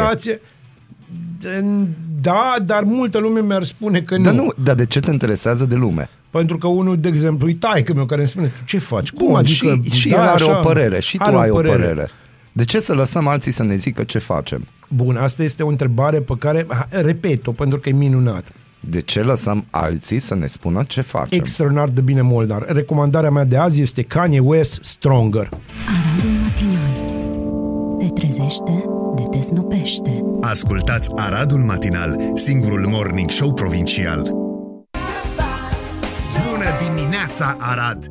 [2.22, 4.24] Da, dar multă lume mi-ar spune că nu.
[4.24, 6.10] Dar nu, dar de ce te interesează de lume?
[6.30, 9.12] Pentru că unul, de exemplu, e taică meu care îmi spune, ce faci?
[9.12, 11.54] Cum Bun, adică, și, și da, el are așa, o părere, și tu ai o
[11.54, 11.74] părere.
[11.74, 12.10] o părere.
[12.60, 14.68] De ce să lăsăm alții să ne zică ce facem?
[14.90, 18.52] Bun, asta este o întrebare pe care, repet-o, pentru că e minunat.
[18.80, 21.40] De ce lăsăm alții să ne spună ce facem?
[21.40, 22.66] Extraordinar de bine, Moldar.
[22.68, 25.50] Recomandarea mea de azi este Kanye West Stronger.
[25.88, 26.92] Aradul matinal.
[28.00, 28.84] Te trezește,
[29.16, 30.24] de te snopește.
[30.42, 34.22] Ascultați Aradul Matinal, singurul morning show provincial.
[36.50, 38.08] Bună dimineața, Arad!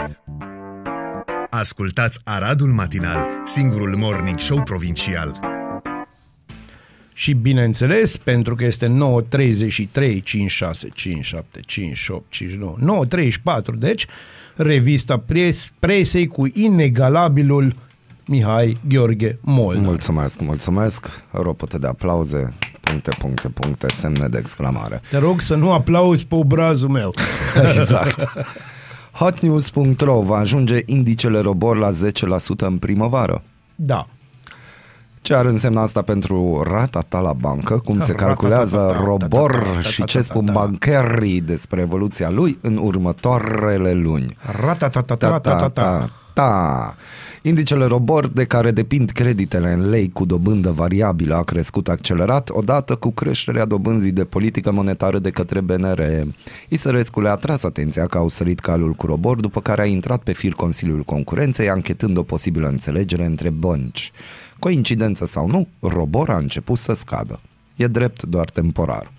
[1.50, 5.40] Ascultați Aradul Matinal, singurul morning show provincial.
[7.12, 13.06] Și bineînțeles, pentru că este 9.33, 56, 57, 58, 59,
[13.74, 14.06] 9.34, deci,
[14.56, 17.76] revista pres, presei cu inegalabilul
[18.26, 19.84] Mihai Gheorghe Molnar.
[19.84, 21.22] Mulțumesc, mulțumesc.
[21.30, 25.00] Ropote de aplauze, puncte, puncte, puncte, semne de exclamare.
[25.10, 27.14] Te rog să nu aplauzi pe obrazul meu.
[27.80, 28.24] exact.
[29.18, 31.92] Hotnews.ro va ajunge indicele robor la 10%
[32.56, 33.42] în primăvară.
[33.74, 34.06] Da.
[35.20, 40.20] Ce ar însemna asta pentru rata ta la bancă, cum se calculează robor și ce
[40.20, 44.36] spun bancherii despre evoluția lui în următoarele luni.
[44.60, 46.94] Rata ta ta ta ta ta ta.
[47.48, 52.94] Indicele Robor, de care depind creditele în lei cu dobândă variabilă, a crescut accelerat odată
[52.94, 56.02] cu creșterea dobânzii de politică monetară de către BNR.
[56.68, 60.32] Isărescu le-a tras atenția că au sărit calul cu Robor, după care a intrat pe
[60.32, 64.12] fir Consiliul Concurenței, anchetând o posibilă înțelegere între bănci.
[64.58, 67.40] Coincidență sau nu, Robor a început să scadă.
[67.76, 69.12] E drept doar temporar.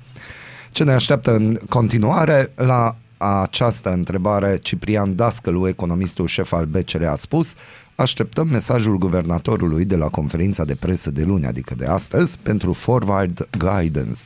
[0.71, 7.15] Ce ne așteaptă în continuare la această întrebare, Ciprian Dascălu, economistul șef al BCR, a
[7.15, 7.53] spus
[7.99, 13.47] Așteptăm mesajul guvernatorului de la conferința de presă de luni, adică de astăzi, pentru Forward
[13.57, 14.19] Guidance.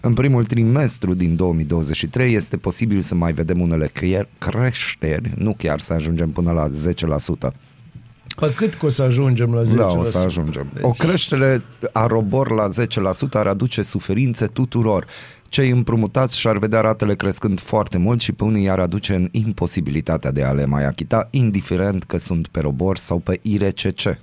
[0.00, 3.90] În primul trimestru din 2023 este posibil să mai vedem unele
[4.38, 6.68] creșteri, nu chiar să ajungem până la
[7.48, 7.52] 10%.
[8.36, 9.74] Pe cât că o să ajungem la 10%?
[9.74, 10.66] Da, o să ajungem.
[10.74, 10.82] Deci...
[10.82, 15.06] O creștere a robor la 10% ar aduce suferințe tuturor.
[15.48, 20.30] Cei împrumutați și-ar vedea ratele crescând foarte mult și pe unii i-ar aduce în imposibilitatea
[20.30, 24.18] de a le mai achita, indiferent că sunt pe robor sau pe IRCC.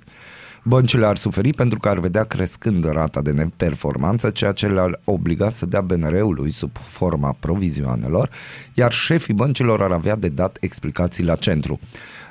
[0.62, 5.50] Băncile ar suferi pentru că ar vedea crescând rata de neperformanță, ceea ce le-ar obliga
[5.50, 8.30] să dea BNR-ului sub forma provizioanelor,
[8.74, 11.80] iar șefii băncilor ar avea de dat explicații la centru.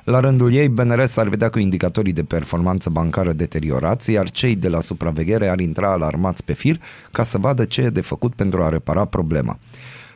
[0.06, 4.68] La rândul ei, BNRS ar vedea cu indicatorii de performanță bancară deteriorați, iar cei de
[4.68, 8.64] la supraveghere ar intra alarmați pe fir ca să vadă ce e de făcut pentru
[8.64, 9.58] a repara problema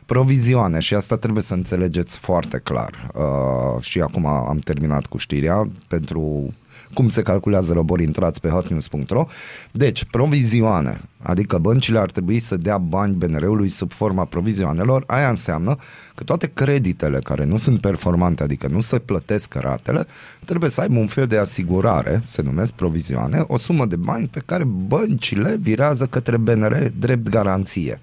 [0.06, 3.10] provizioane și asta trebuie să înțelegeți foarte clar.
[3.14, 6.54] Uh, și acum am terminat cu știrea pentru
[6.94, 9.26] cum se calculează robori, intrați pe hotnews.ro.
[9.72, 15.76] Deci, provizioane, adică băncile ar trebui să dea bani BNR-ului sub forma provizioanelor, aia înseamnă
[16.14, 20.06] că toate creditele care nu sunt performante, adică nu se plătesc ratele,
[20.44, 24.42] trebuie să aibă un fel de asigurare, se numesc provizioane, o sumă de bani pe
[24.46, 28.00] care băncile virează către BNR drept garanție.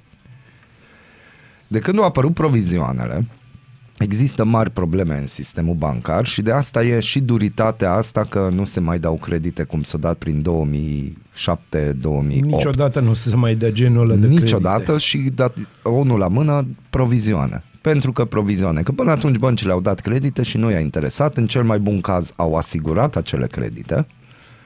[1.68, 3.28] De când au apărut provizioanele,
[3.98, 8.66] Există mari probleme în sistemul bancar și de asta e și duritatea asta că nu
[8.66, 11.14] se mai dau credite cum s-a dat prin 2007-2008.
[12.42, 14.98] Niciodată nu se mai dă genul ăla de Niciodată credite.
[15.04, 17.64] și dat, unul la mână provizioane.
[17.82, 18.82] Pentru că provizioane.
[18.82, 21.38] Că până atunci băncile au dat credite și nu i-a interesat.
[21.38, 24.08] În cel mai bun caz au asigurat acele credite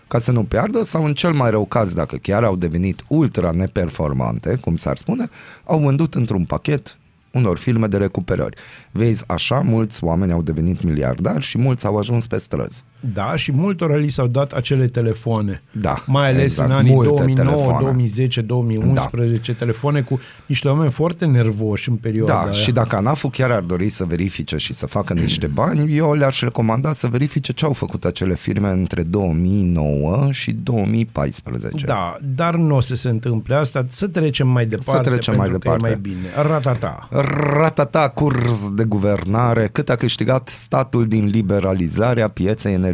[0.07, 3.51] ca să nu piardă sau în cel mai rău caz, dacă chiar au devenit ultra
[3.51, 5.29] neperformante, cum s-ar spune,
[5.63, 6.97] au vândut într-un pachet
[7.31, 8.57] unor filme de recuperări.
[8.91, 12.83] Vezi, așa mulți oameni au devenit miliardari și mulți au ajuns pe străzi.
[13.13, 15.61] Da, și multora li s-au dat acele telefoane.
[15.71, 16.03] Da.
[16.05, 17.79] Mai ales exact, în anii 2009, telefoane.
[17.83, 19.57] 2010, 2011, da.
[19.57, 22.51] telefoane cu niște oameni foarte nervoși în perioada Da, aia.
[22.51, 26.41] și dacă ANAF chiar ar dori să verifice și să facă niște bani, eu le-aș
[26.41, 31.85] recomanda să verifice ce au făcut acele firme între 2009 și 2014.
[31.85, 35.49] Da, dar nu o să se întâmple asta, să trecem mai departe, să trecem mai
[35.49, 35.81] departe.
[35.81, 36.47] mai bine.
[36.47, 37.07] Ratata.
[37.53, 42.89] Ratata, curs de guvernare, cât a câștigat statul din liberalizarea pieței energiei.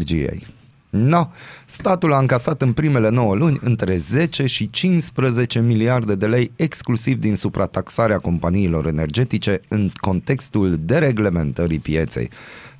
[0.89, 1.27] No,
[1.65, 7.19] statul a încasat în primele 9 luni între 10 și 15 miliarde de lei exclusiv
[7.19, 12.29] din suprataxarea companiilor energetice în contextul dereglementării pieței.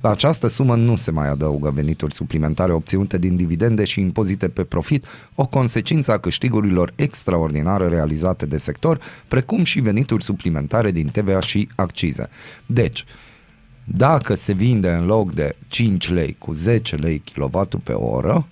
[0.00, 4.64] La această sumă nu se mai adaugă venituri suplimentare obținute din dividende și impozite pe
[4.64, 5.04] profit,
[5.34, 11.68] o consecință a câștigurilor extraordinare realizate de sector, precum și venituri suplimentare din TVA și
[11.74, 12.28] accize.
[12.66, 13.04] Deci,
[13.90, 18.46] dacă se vinde în loc de 5 lei cu 10 lei kilovatul pe oră,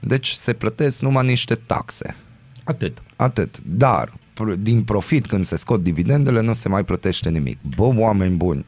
[0.00, 2.16] deci se plătesc numai niște taxe.
[2.64, 3.02] Atât.
[3.16, 3.60] Atât.
[3.66, 4.12] Dar
[4.58, 7.58] din profit când se scot dividendele nu se mai plătește nimic.
[7.76, 8.66] Bă, oameni buni,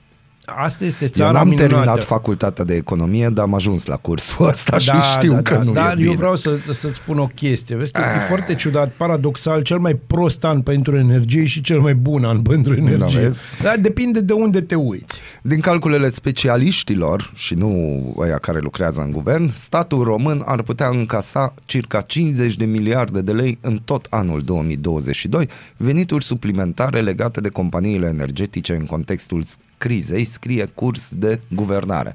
[0.55, 1.75] Asta este țara Eu n-am minunată.
[1.75, 5.55] terminat facultatea de economie, dar am ajuns la cursul ăsta da, și știu da, că
[5.55, 6.09] da, nu Dar e bine.
[6.09, 7.77] eu vreau să, să-ți spun o chestie.
[7.77, 8.05] Vezi, e ah.
[8.29, 12.75] foarte ciudat, paradoxal, cel mai prost an pentru energie și cel mai bun an pentru
[12.75, 13.29] da, energie.
[13.29, 15.21] Da, Dar depinde de unde te uiți.
[15.43, 21.55] Din calculele specialiștilor, și nu ăia care lucrează în guvern, statul român ar putea încasa
[21.65, 28.07] circa 50 de miliarde de lei în tot anul 2022, venituri suplimentare legate de companiile
[28.07, 29.43] energetice în contextul
[29.79, 32.15] crizei, scrie curs de guvernare.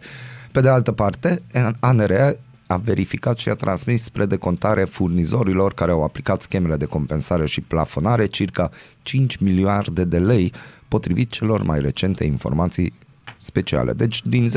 [0.52, 1.41] Pe de altă parte,
[1.80, 7.45] ANR a verificat și a transmis spre decontare furnizorilor care au aplicat schemele de compensare
[7.45, 8.69] și plafonare circa
[9.02, 10.54] 5 miliarde de lei,
[10.88, 12.93] potrivit celor mai recente informații
[13.38, 13.93] speciale.
[13.93, 14.52] Deci din 10-15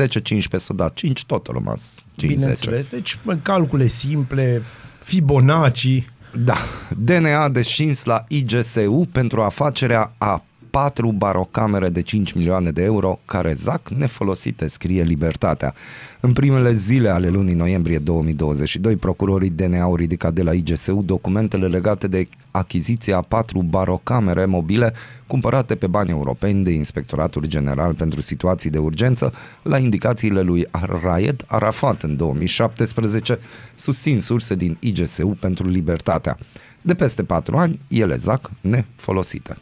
[0.57, 1.81] s-o dat 5, tot a rămas
[2.15, 4.61] 5 Bineînțeles, deci calcule simple,
[5.03, 6.09] Fibonacci.
[6.43, 6.57] Da,
[6.97, 10.43] DNA descins la IGSU pentru afacerea a
[10.75, 15.73] patru barocamere de 5 milioane de euro care zac nefolosite, scrie Libertatea.
[16.19, 21.67] În primele zile ale lunii noiembrie 2022, procurorii DNA au ridicat de la IGSU documentele
[21.67, 24.93] legate de achiziția a patru barocamere mobile
[25.27, 30.67] cumpărate pe bani europeni de Inspectoratul General pentru Situații de Urgență la indicațiile lui
[31.01, 33.37] Raed Arafat în 2017,
[33.75, 36.37] susțin surse din IGSU pentru Libertatea.
[36.81, 39.57] De peste patru ani, ele zac nefolosite.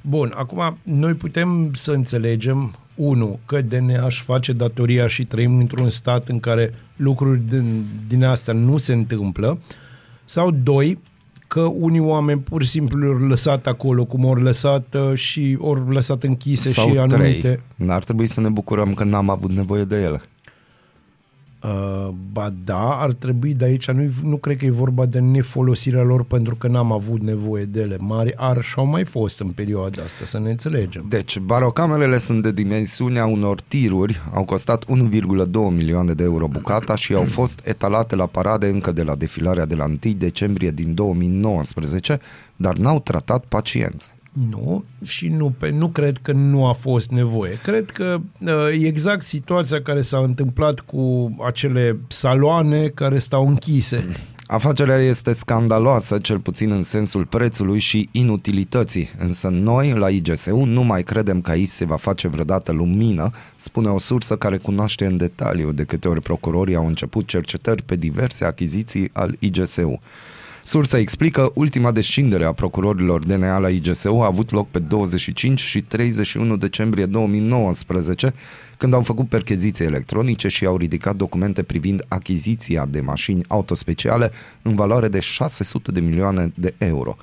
[0.00, 5.88] Bun, acum noi putem să înțelegem, unu, că DNA își face datoria și trăim într-un
[5.88, 9.58] stat în care lucruri din, din astea nu se întâmplă,
[10.24, 10.98] sau doi,
[11.46, 15.92] că unii oameni pur și simplu au lăsat acolo cum ori lăsat uh, și ori
[15.92, 17.38] lăsat închise Sau și anumite...
[17.40, 17.60] Trei.
[17.74, 20.22] N-ar trebui să ne bucurăm că n-am avut nevoie de ele.
[21.62, 26.02] Uh, ba da, ar trebui, de aici nu, nu cred că e vorba de nefolosirea
[26.02, 27.96] lor pentru că n-am avut nevoie de ele.
[27.98, 31.06] Mari ar și au mai fost în perioada asta, să ne înțelegem.
[31.08, 34.88] Deci, barocamerele sunt de dimensiunea unor tiruri, au costat 1,2
[35.52, 39.74] milioane de euro bucata și au fost etalate la parade încă de la defilarea de
[39.74, 42.20] la 1 decembrie din 2019,
[42.56, 44.12] dar n-au tratat pacienți.
[44.50, 47.58] Nu, și nu, pe, nu cred că nu a fost nevoie.
[47.62, 48.50] Cred că uh,
[48.82, 54.04] exact situația care s-a întâmplat cu acele saloane care stau închise.
[54.46, 60.82] Afacerea este scandaloasă, cel puțin în sensul prețului și inutilității, însă noi, la IGSU, nu
[60.82, 65.16] mai credem că aici se va face vreodată lumină, spune o sursă care cunoaște în
[65.16, 70.00] detaliu de câte ori procurorii au început cercetări pe diverse achiziții al IGSU.
[70.70, 75.82] Sursa explică, ultima descindere a procurorilor DNA la IGSU a avut loc pe 25 și
[75.82, 78.34] 31 decembrie 2019,
[78.76, 84.30] când au făcut percheziții electronice și au ridicat documente privind achiziția de mașini autospeciale
[84.62, 87.16] în valoare de 600 de milioane de euro.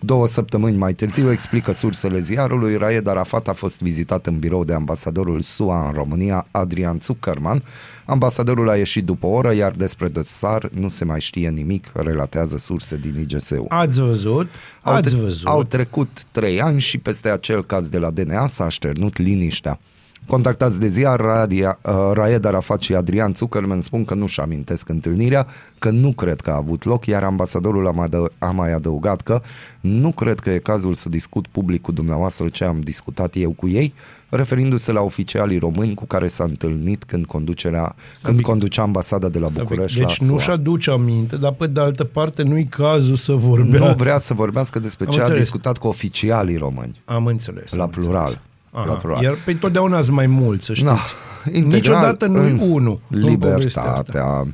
[0.00, 4.72] Două săptămâni mai târziu, explică sursele ziarului, Raed Arafat a fost vizitat în birou de
[4.72, 7.62] ambasadorul SUA în România, Adrian Zuckerman.
[8.04, 12.56] Ambasadorul a ieșit după o oră, iar despre dosar nu se mai știe nimic, relatează
[12.56, 13.64] surse din IGSU.
[13.68, 14.48] Ați văzut?
[14.80, 15.46] Ați văzut.
[15.46, 19.78] Au trecut trei ani și peste acel caz de la DNA s-a așternut liniștea.
[20.28, 25.46] Contactați de ziar, Radia, uh, Raed Arafat și Adrian Zuckerman spun că nu-și amintesc întâlnirea,
[25.78, 28.08] că nu cred că a avut loc, iar ambasadorul a mai,
[28.38, 29.40] a mai adăugat că
[29.80, 33.68] nu cred că e cazul să discut public cu dumneavoastră ce am discutat eu cu
[33.68, 33.94] ei,
[34.28, 39.48] referindu-se la oficialii români cu care s-a întâlnit când, conducerea, când conducea ambasada de la
[39.48, 43.86] București Deci nu-și aduce aminte, dar pe de altă parte nu-i cazul să vorbească.
[43.88, 45.38] Nu vrea să vorbească despre am ce înțeles.
[45.38, 47.00] a discutat cu oficialii români.
[47.04, 47.72] Am înțeles.
[47.72, 48.20] La am plural.
[48.20, 48.46] Înțeles.
[48.70, 50.90] Aha, iar pe întotdeauna sunt mai mulți, să știți.
[50.90, 50.96] No,
[51.60, 53.00] Niciodată nu e unul.
[53.08, 54.46] Libertatea.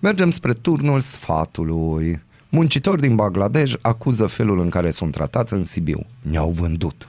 [0.00, 2.22] Mergem spre turnul sfatului.
[2.48, 6.06] Muncitori din Bangladesh acuză felul în care sunt tratați în Sibiu.
[6.22, 7.08] Ne-au vândut.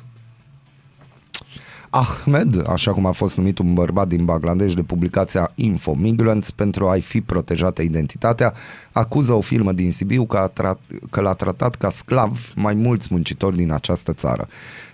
[1.96, 6.88] Ahmed, așa cum a fost numit un bărbat din Bangladesh de publicația Info Migrants pentru
[6.88, 8.54] a-i fi protejată identitatea,
[8.92, 13.08] acuză o firmă din Sibiu că, a tra- că l-a tratat ca sclav mai mulți
[13.12, 14.48] muncitori din această țară.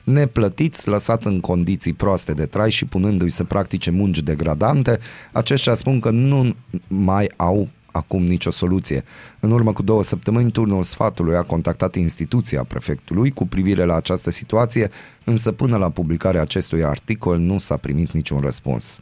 [0.04, 5.00] Neplătiți, lăsat în condiții proaste de trai și punându-i să practice munci degradante,
[5.32, 6.56] aceștia spun că nu
[6.88, 9.04] mai au acum nicio soluție.
[9.40, 14.30] În urmă cu două săptămâni, turnul sfatului a contactat instituția prefectului cu privire la această
[14.30, 14.90] situație,
[15.24, 19.00] însă până la publicarea acestui articol nu s-a primit niciun răspuns.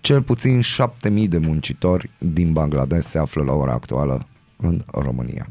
[0.00, 4.26] Cel puțin 7000 de muncitori din Bangladesh se află la ora actuală
[4.56, 5.48] în România.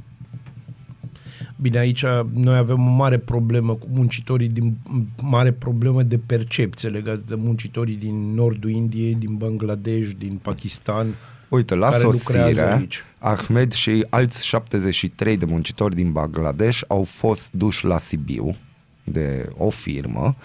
[1.61, 4.78] Bine, aici noi avem o mare problemă cu muncitorii din
[5.21, 11.07] mare problemă de percepție legată de muncitorii din nordul Indiei, din Bangladesh, din Pakistan.
[11.50, 12.88] Uite, la sosire,
[13.20, 18.56] Ahmed și alți 73 de muncitori din Bangladesh au fost duși la Sibiu
[19.04, 20.36] de o firmă,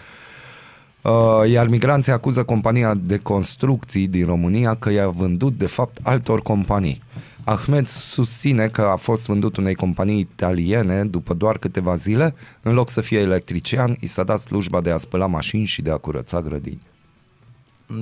[1.02, 6.42] uh, iar migranții acuză compania de construcții din România că i-a vândut de fapt altor
[6.42, 7.02] companii.
[7.44, 12.90] Ahmed susține că a fost vândut unei companii italiene după doar câteva zile, în loc
[12.90, 16.40] să fie electrician, i s-a dat slujba de a spăla mașini și de a curăța
[16.40, 16.91] grădini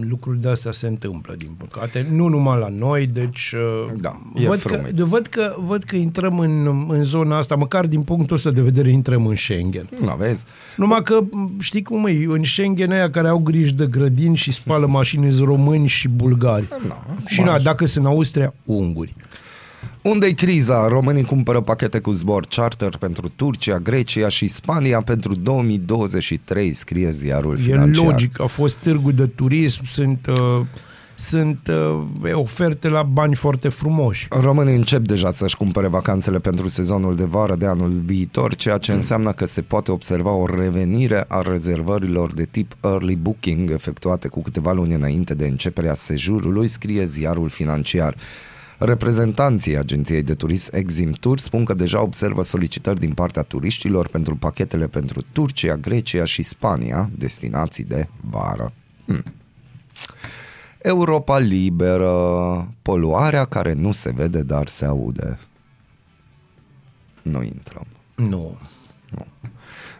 [0.08, 2.06] lucruri de astea se întâmplă, din păcate.
[2.10, 3.54] Nu numai la noi, deci
[3.86, 8.02] uh, da, văd, că, văd, că, văd că intrăm în, în zona asta, măcar din
[8.02, 9.88] punctul ăsta de vedere intrăm în Schengen.
[10.00, 10.44] Nu vezi.
[10.76, 11.20] Numai că,
[11.58, 15.86] știi cum e, în Schengen aia care au grijă de grădini și spală mașini români
[15.86, 16.68] și bulgari.
[16.88, 16.94] No,
[17.26, 19.14] și na, dacă sunt în Austria, unguri.
[20.02, 20.88] Unde-i criza?
[20.88, 27.58] Românii cumpără pachete cu zbor charter pentru Turcia, Grecia și Spania pentru 2023, scrie ziarul
[27.58, 28.04] e financiar.
[28.04, 30.26] E logic, a fost târgul de turism, sunt...
[30.26, 30.60] Uh
[31.20, 31.70] sunt
[32.22, 34.26] uh, oferte la bani foarte frumoși.
[34.30, 38.92] Românii încep deja să-și cumpere vacanțele pentru sezonul de vară de anul viitor, ceea ce
[38.92, 44.42] înseamnă că se poate observa o revenire a rezervărilor de tip early booking efectuate cu
[44.42, 48.16] câteva luni înainte de începerea sejurului, scrie ziarul financiar.
[48.82, 54.36] Reprezentanții agenției de turism Exim Tour spun că deja observă solicitări din partea turiștilor pentru
[54.36, 58.72] pachetele pentru Turcia, Grecia și Spania, destinații de vară.
[59.04, 59.22] Hmm.
[60.78, 65.38] Europa liberă, poluarea care nu se vede, dar se aude.
[67.22, 67.86] Nu intrăm.
[68.14, 68.58] Nu.
[69.10, 69.26] Nu.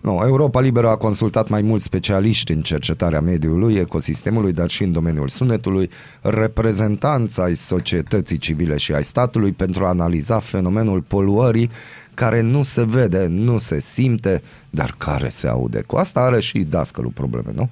[0.01, 4.93] Nu, Europa Liberă a consultat mai mulți specialiști în cercetarea mediului, ecosistemului, dar și în
[4.93, 5.91] domeniul sunetului,
[6.21, 11.71] reprezentanța ai societății civile și ai statului pentru a analiza fenomenul poluării
[12.15, 15.83] care nu se vede, nu se simte, dar care se aude.
[15.87, 17.69] Cu asta are și dascălul probleme, nu?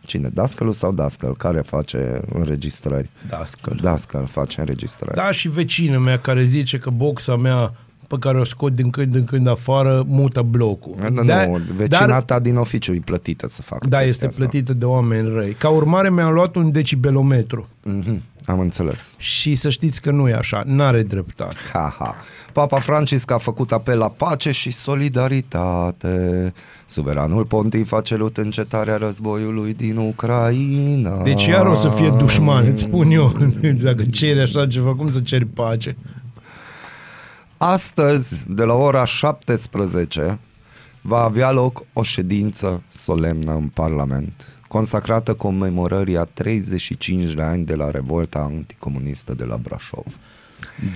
[0.00, 0.28] Cine?
[0.28, 1.36] Dascălul sau dascăl?
[1.36, 3.10] Care face înregistrări?
[3.28, 3.78] Dascăl.
[3.82, 5.16] Dascăl face înregistrări.
[5.16, 7.74] Da, și vecină mea care zice că boxa mea
[8.12, 10.94] pe care o scot din când în când afară, mută blocul.
[11.10, 14.36] Nu, da, nu, vecinata dar, din oficiu e plătită să facă Da, este asta.
[14.36, 15.52] plătită de oameni răi.
[15.52, 17.68] Ca urmare mi-am luat un decibelometru.
[17.90, 19.14] Mm-hmm, am înțeles.
[19.16, 21.56] Și să știți că nu e așa, n-are dreptate.
[21.72, 22.16] Ha, ha.
[22.52, 26.52] Papa Francisc a făcut apel la pace și solidaritate.
[26.86, 31.22] Suveranul pontif a celut încetarea războiului din Ucraina.
[31.22, 33.36] Deci iar o să fie dușman, îți spun eu.
[33.82, 35.96] Dacă ceri așa ceva, cum să ceri pace?
[37.64, 40.38] Astăzi, de la ora 17,
[41.00, 47.74] va avea loc o ședință solemnă în Parlament, consacrată comemorării a 35 de ani de
[47.74, 50.04] la revolta anticomunistă de la Brașov.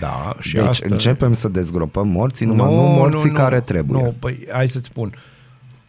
[0.00, 0.86] Da, și deci asta...
[0.90, 4.02] începem să dezgropăm morții, numai nu, nu morții nu, care trebuie.
[4.02, 5.14] Nu, păi hai să-ți spun.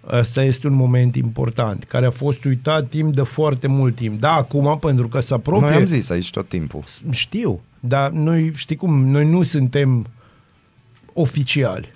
[0.05, 4.19] Asta este un moment important, care a fost uitat timp de foarte mult timp.
[4.19, 5.67] Da, acum, pentru că se apropie...
[5.67, 6.83] Noi am zis aici tot timpul.
[7.09, 10.07] Știu, dar noi, știi cum, noi nu suntem
[11.17, 11.93] oficiali.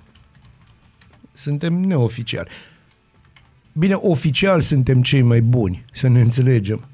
[1.33, 2.49] Suntem neoficiali.
[3.73, 6.85] Bine, oficial suntem cei mai buni, să ne înțelegem.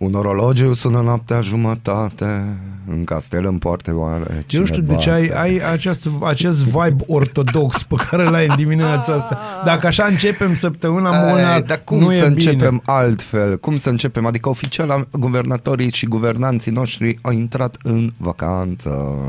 [0.00, 2.58] Un orologiu sună noaptea jumătate,
[2.90, 7.82] în castel în poarte oare Eu știu de ce ai, ai acest, acest vibe ortodox
[7.82, 9.38] pe care l-ai în dimineața asta.
[9.64, 12.80] Dacă așa începem săptămâna Mona, Dar cum nu să e începem bine.
[12.84, 13.58] altfel?
[13.58, 14.26] Cum să începem?
[14.26, 18.88] Adică oficial guvernatorii și guvernanții noștri au intrat în vacanță.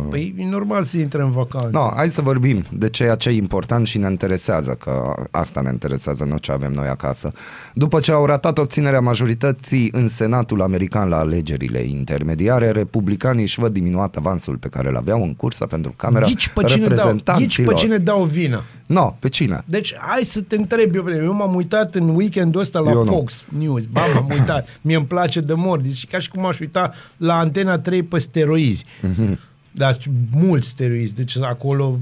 [0.09, 1.69] Păi e normal să intre în vacanță.
[1.71, 5.69] No, hai să vorbim de ceea ce e important și ne interesează, că asta ne
[5.71, 7.31] interesează, nu ce avem noi acasă.
[7.73, 13.73] După ce au ratat obținerea majorității în Senatul American la alegerile intermediare, republicanii își văd
[13.73, 16.95] diminuat avansul pe care îl aveau în cursa pentru Camera Ghici pe cine dau, ghici
[16.95, 17.73] pe Reprezentanților.
[17.75, 18.63] cine dau vină.
[18.87, 19.61] No, pe cine?
[19.65, 21.09] Deci, hai să te întreb eu.
[21.09, 23.11] Eu m-am uitat în weekendul ăsta la Eu nu.
[23.11, 23.85] Fox News.
[23.85, 24.67] Ba, m-am uitat.
[24.81, 25.79] Mie îmi place de mor.
[25.79, 28.85] Deci, ca și cum aș uita la Antena 3 pe steroizi.
[29.01, 29.39] Mhm.
[29.71, 29.97] Dar
[30.31, 31.13] mulți steroizi.
[31.15, 31.99] Deci, acolo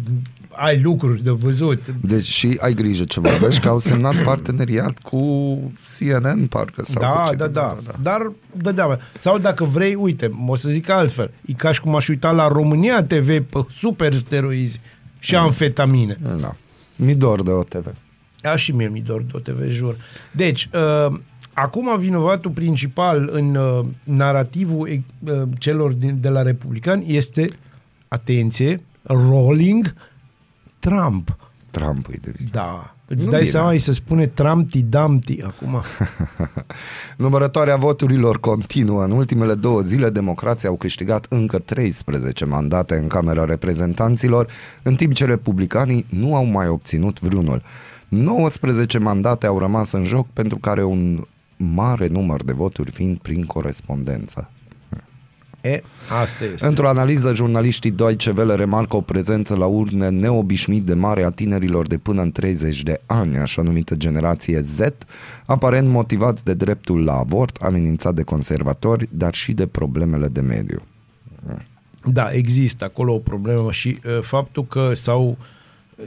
[0.59, 1.79] ai lucruri de văzut.
[2.01, 5.17] Deci și ai grijă ce vorbești, că au semnat parteneriat cu
[5.97, 6.83] CNN, parcă.
[6.83, 7.37] Sau Da, cu cine.
[7.37, 7.91] da, da, da.
[8.01, 8.97] Dar, da, da.
[9.17, 11.31] Sau dacă vrei, uite, o să zic altfel.
[11.45, 14.79] E ca și cum aș uita la România TV pe super steroizi
[15.19, 16.17] și amfetamine.
[16.39, 16.55] Da.
[16.95, 17.93] Mi dor de OTV.
[18.43, 19.97] A, și mie mi dor de OTV, jur.
[20.31, 21.19] Deci, uh,
[21.53, 27.49] acum vinovatul principal în uh, narativul uh, celor din, de la republicani este,
[28.07, 29.93] atenție, Rolling
[30.79, 31.37] Trump.
[31.71, 32.49] Trump îi de vină.
[32.51, 32.93] Da.
[33.11, 33.51] Îți Nu dai bine.
[33.51, 35.81] seama, îi se spune Trumpty Dumpty acum.
[37.17, 39.03] Numărătoarea voturilor continuă.
[39.03, 44.47] În ultimele două zile, democrații au câștigat încă 13 mandate în Camera Reprezentanților,
[44.83, 47.61] în timp ce republicanii nu au mai obținut vreunul.
[48.07, 51.25] 19 mandate au rămas în joc pentru care un
[51.57, 54.49] mare număr de voturi fiind prin corespondență.
[55.61, 55.81] E,
[56.21, 56.65] asta este.
[56.65, 61.87] Într-o analiză, jurnaliștii Deutsche Welle remarcă o prezență la urne neobișnuit de mare a tinerilor
[61.87, 64.79] de până în 30 de ani, așa numită generație Z,
[65.45, 70.81] aparent motivați de dreptul la avort, amenințat de conservatori, dar și de problemele de mediu.
[72.05, 75.37] Da, există acolo o problemă și uh, faptul că s-au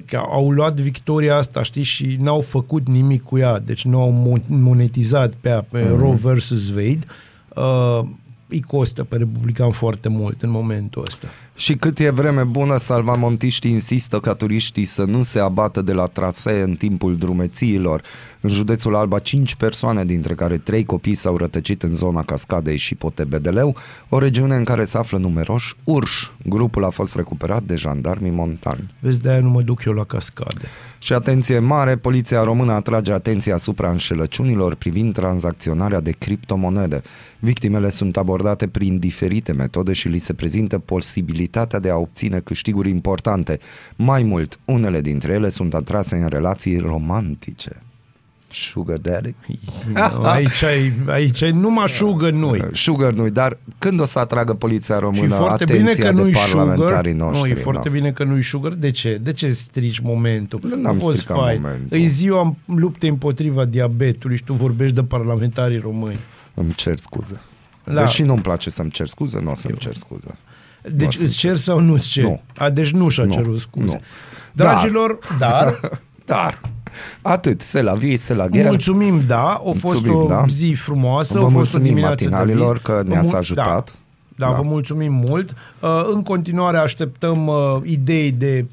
[0.05, 4.11] că au luat victoria asta, știi, și n-au făcut nimic cu ea, deci nu au
[4.12, 5.98] mo- monetizat pe, ea, pe mm-hmm.
[5.98, 6.98] Roe versus Wade,
[7.55, 8.00] uh,
[8.53, 11.26] îi costă pe republican foarte mult în momentul ăsta.
[11.55, 16.07] Și cât e vreme bună, salvamontiștii insistă ca turiștii să nu se abată de la
[16.07, 18.03] trasee în timpul drumețiilor.
[18.40, 22.94] În județul Alba, 5 persoane, dintre care 3 copii s-au rătăcit în zona Cascadei și
[22.94, 23.76] Potebedeleu,
[24.09, 26.30] o regiune în care se află numeroși urși.
[26.46, 28.94] Grupul a fost recuperat de jandarmii montani.
[28.98, 30.66] Vezi, de-aia nu mă duc eu la cascade.
[30.98, 37.03] Și atenție mare, poliția română atrage atenția asupra înșelăciunilor privind tranzacționarea de criptomonede.
[37.38, 41.41] Victimele sunt abordate prin diferite metode și li se prezintă posibilitatea
[41.78, 43.59] de a obține câștiguri importante.
[43.97, 47.82] Mai mult, unele dintre ele sunt atrase în relații romantice.
[48.55, 49.34] Sugar daddy?
[50.22, 52.62] aici, ai, aici ai numai șugă noi.
[52.72, 56.22] Sugar nu dar când o să atragă poliția Și română foarte atenția bine că de
[56.22, 57.26] nu-i parlamentarii sugar.
[57.26, 57.51] noștri?
[57.53, 57.95] Nu, e foarte da.
[57.95, 58.72] bine că nu-i sugar.
[58.72, 59.18] De ce?
[59.22, 60.61] De ce strici momentul?
[60.80, 61.61] n-am A fost stricat fain.
[61.62, 62.01] momentul.
[62.01, 66.18] E ziua luptei împotriva diabetului și tu vorbești de parlamentarii români.
[66.55, 67.40] Îmi cer scuze.
[67.84, 70.34] La- Deși nu-mi place să-mi cer scuze, nu o să-mi cer scuze.
[70.90, 72.24] Deci Nu, îți cer sau nu îți cer?
[72.24, 72.40] Nu.
[72.56, 73.32] A, deci nu și-a Nu.
[73.32, 73.84] cerut scuze.
[73.86, 74.00] Nu.
[74.52, 75.80] Dragilor, dar,
[76.24, 76.60] Dar,
[77.22, 78.66] atât, se la vie, se la gher.
[78.68, 80.44] mulțumim, da, a fost Mulțumim, o da.
[80.48, 82.82] zi frumoasă, Vă a fost o mulțumim dimineață de matinalilor vis.
[82.82, 83.94] că Vă ne-ați mul- ajutat.
[84.36, 84.56] Da, da, Da.
[84.56, 85.50] vă mulțumim mult.
[85.80, 87.54] Uh, În continuare așteptăm uh,
[87.84, 88.66] idei de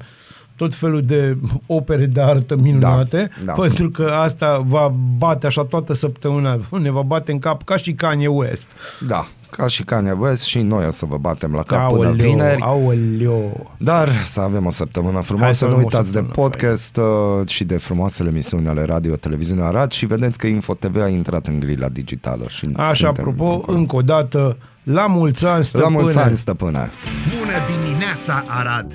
[0.56, 1.36] tot felul de
[1.66, 3.52] opere de artă minunate, da, da.
[3.62, 7.92] pentru că asta va bate așa toată săptămâna, ne va bate în cap ca și
[7.92, 8.70] Kanye West.
[9.06, 12.22] Da, ca și Kanye West și noi o să vă batem la cap aoleo, până
[12.22, 12.60] vineri.
[12.60, 13.66] Aoleo.
[13.78, 17.06] Dar să avem o săptămână frumoasă, nu uitați de podcast fain.
[17.40, 21.08] Uh, și de frumoasele emisiuni ale Radio Televiziunea Arad și vedeți că Info TV a
[21.08, 22.44] intrat în grila digitală.
[22.48, 23.78] Și Așa, apropo, acolo.
[23.78, 25.94] încă o dată, la mulți ani, stăpâne!
[25.94, 26.90] La mulți ani, stăpâne!
[27.38, 28.94] Bună dimineața, Arad!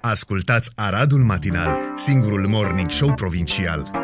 [0.00, 4.01] Ascultați Aradul Matinal, singurul morning show provincial.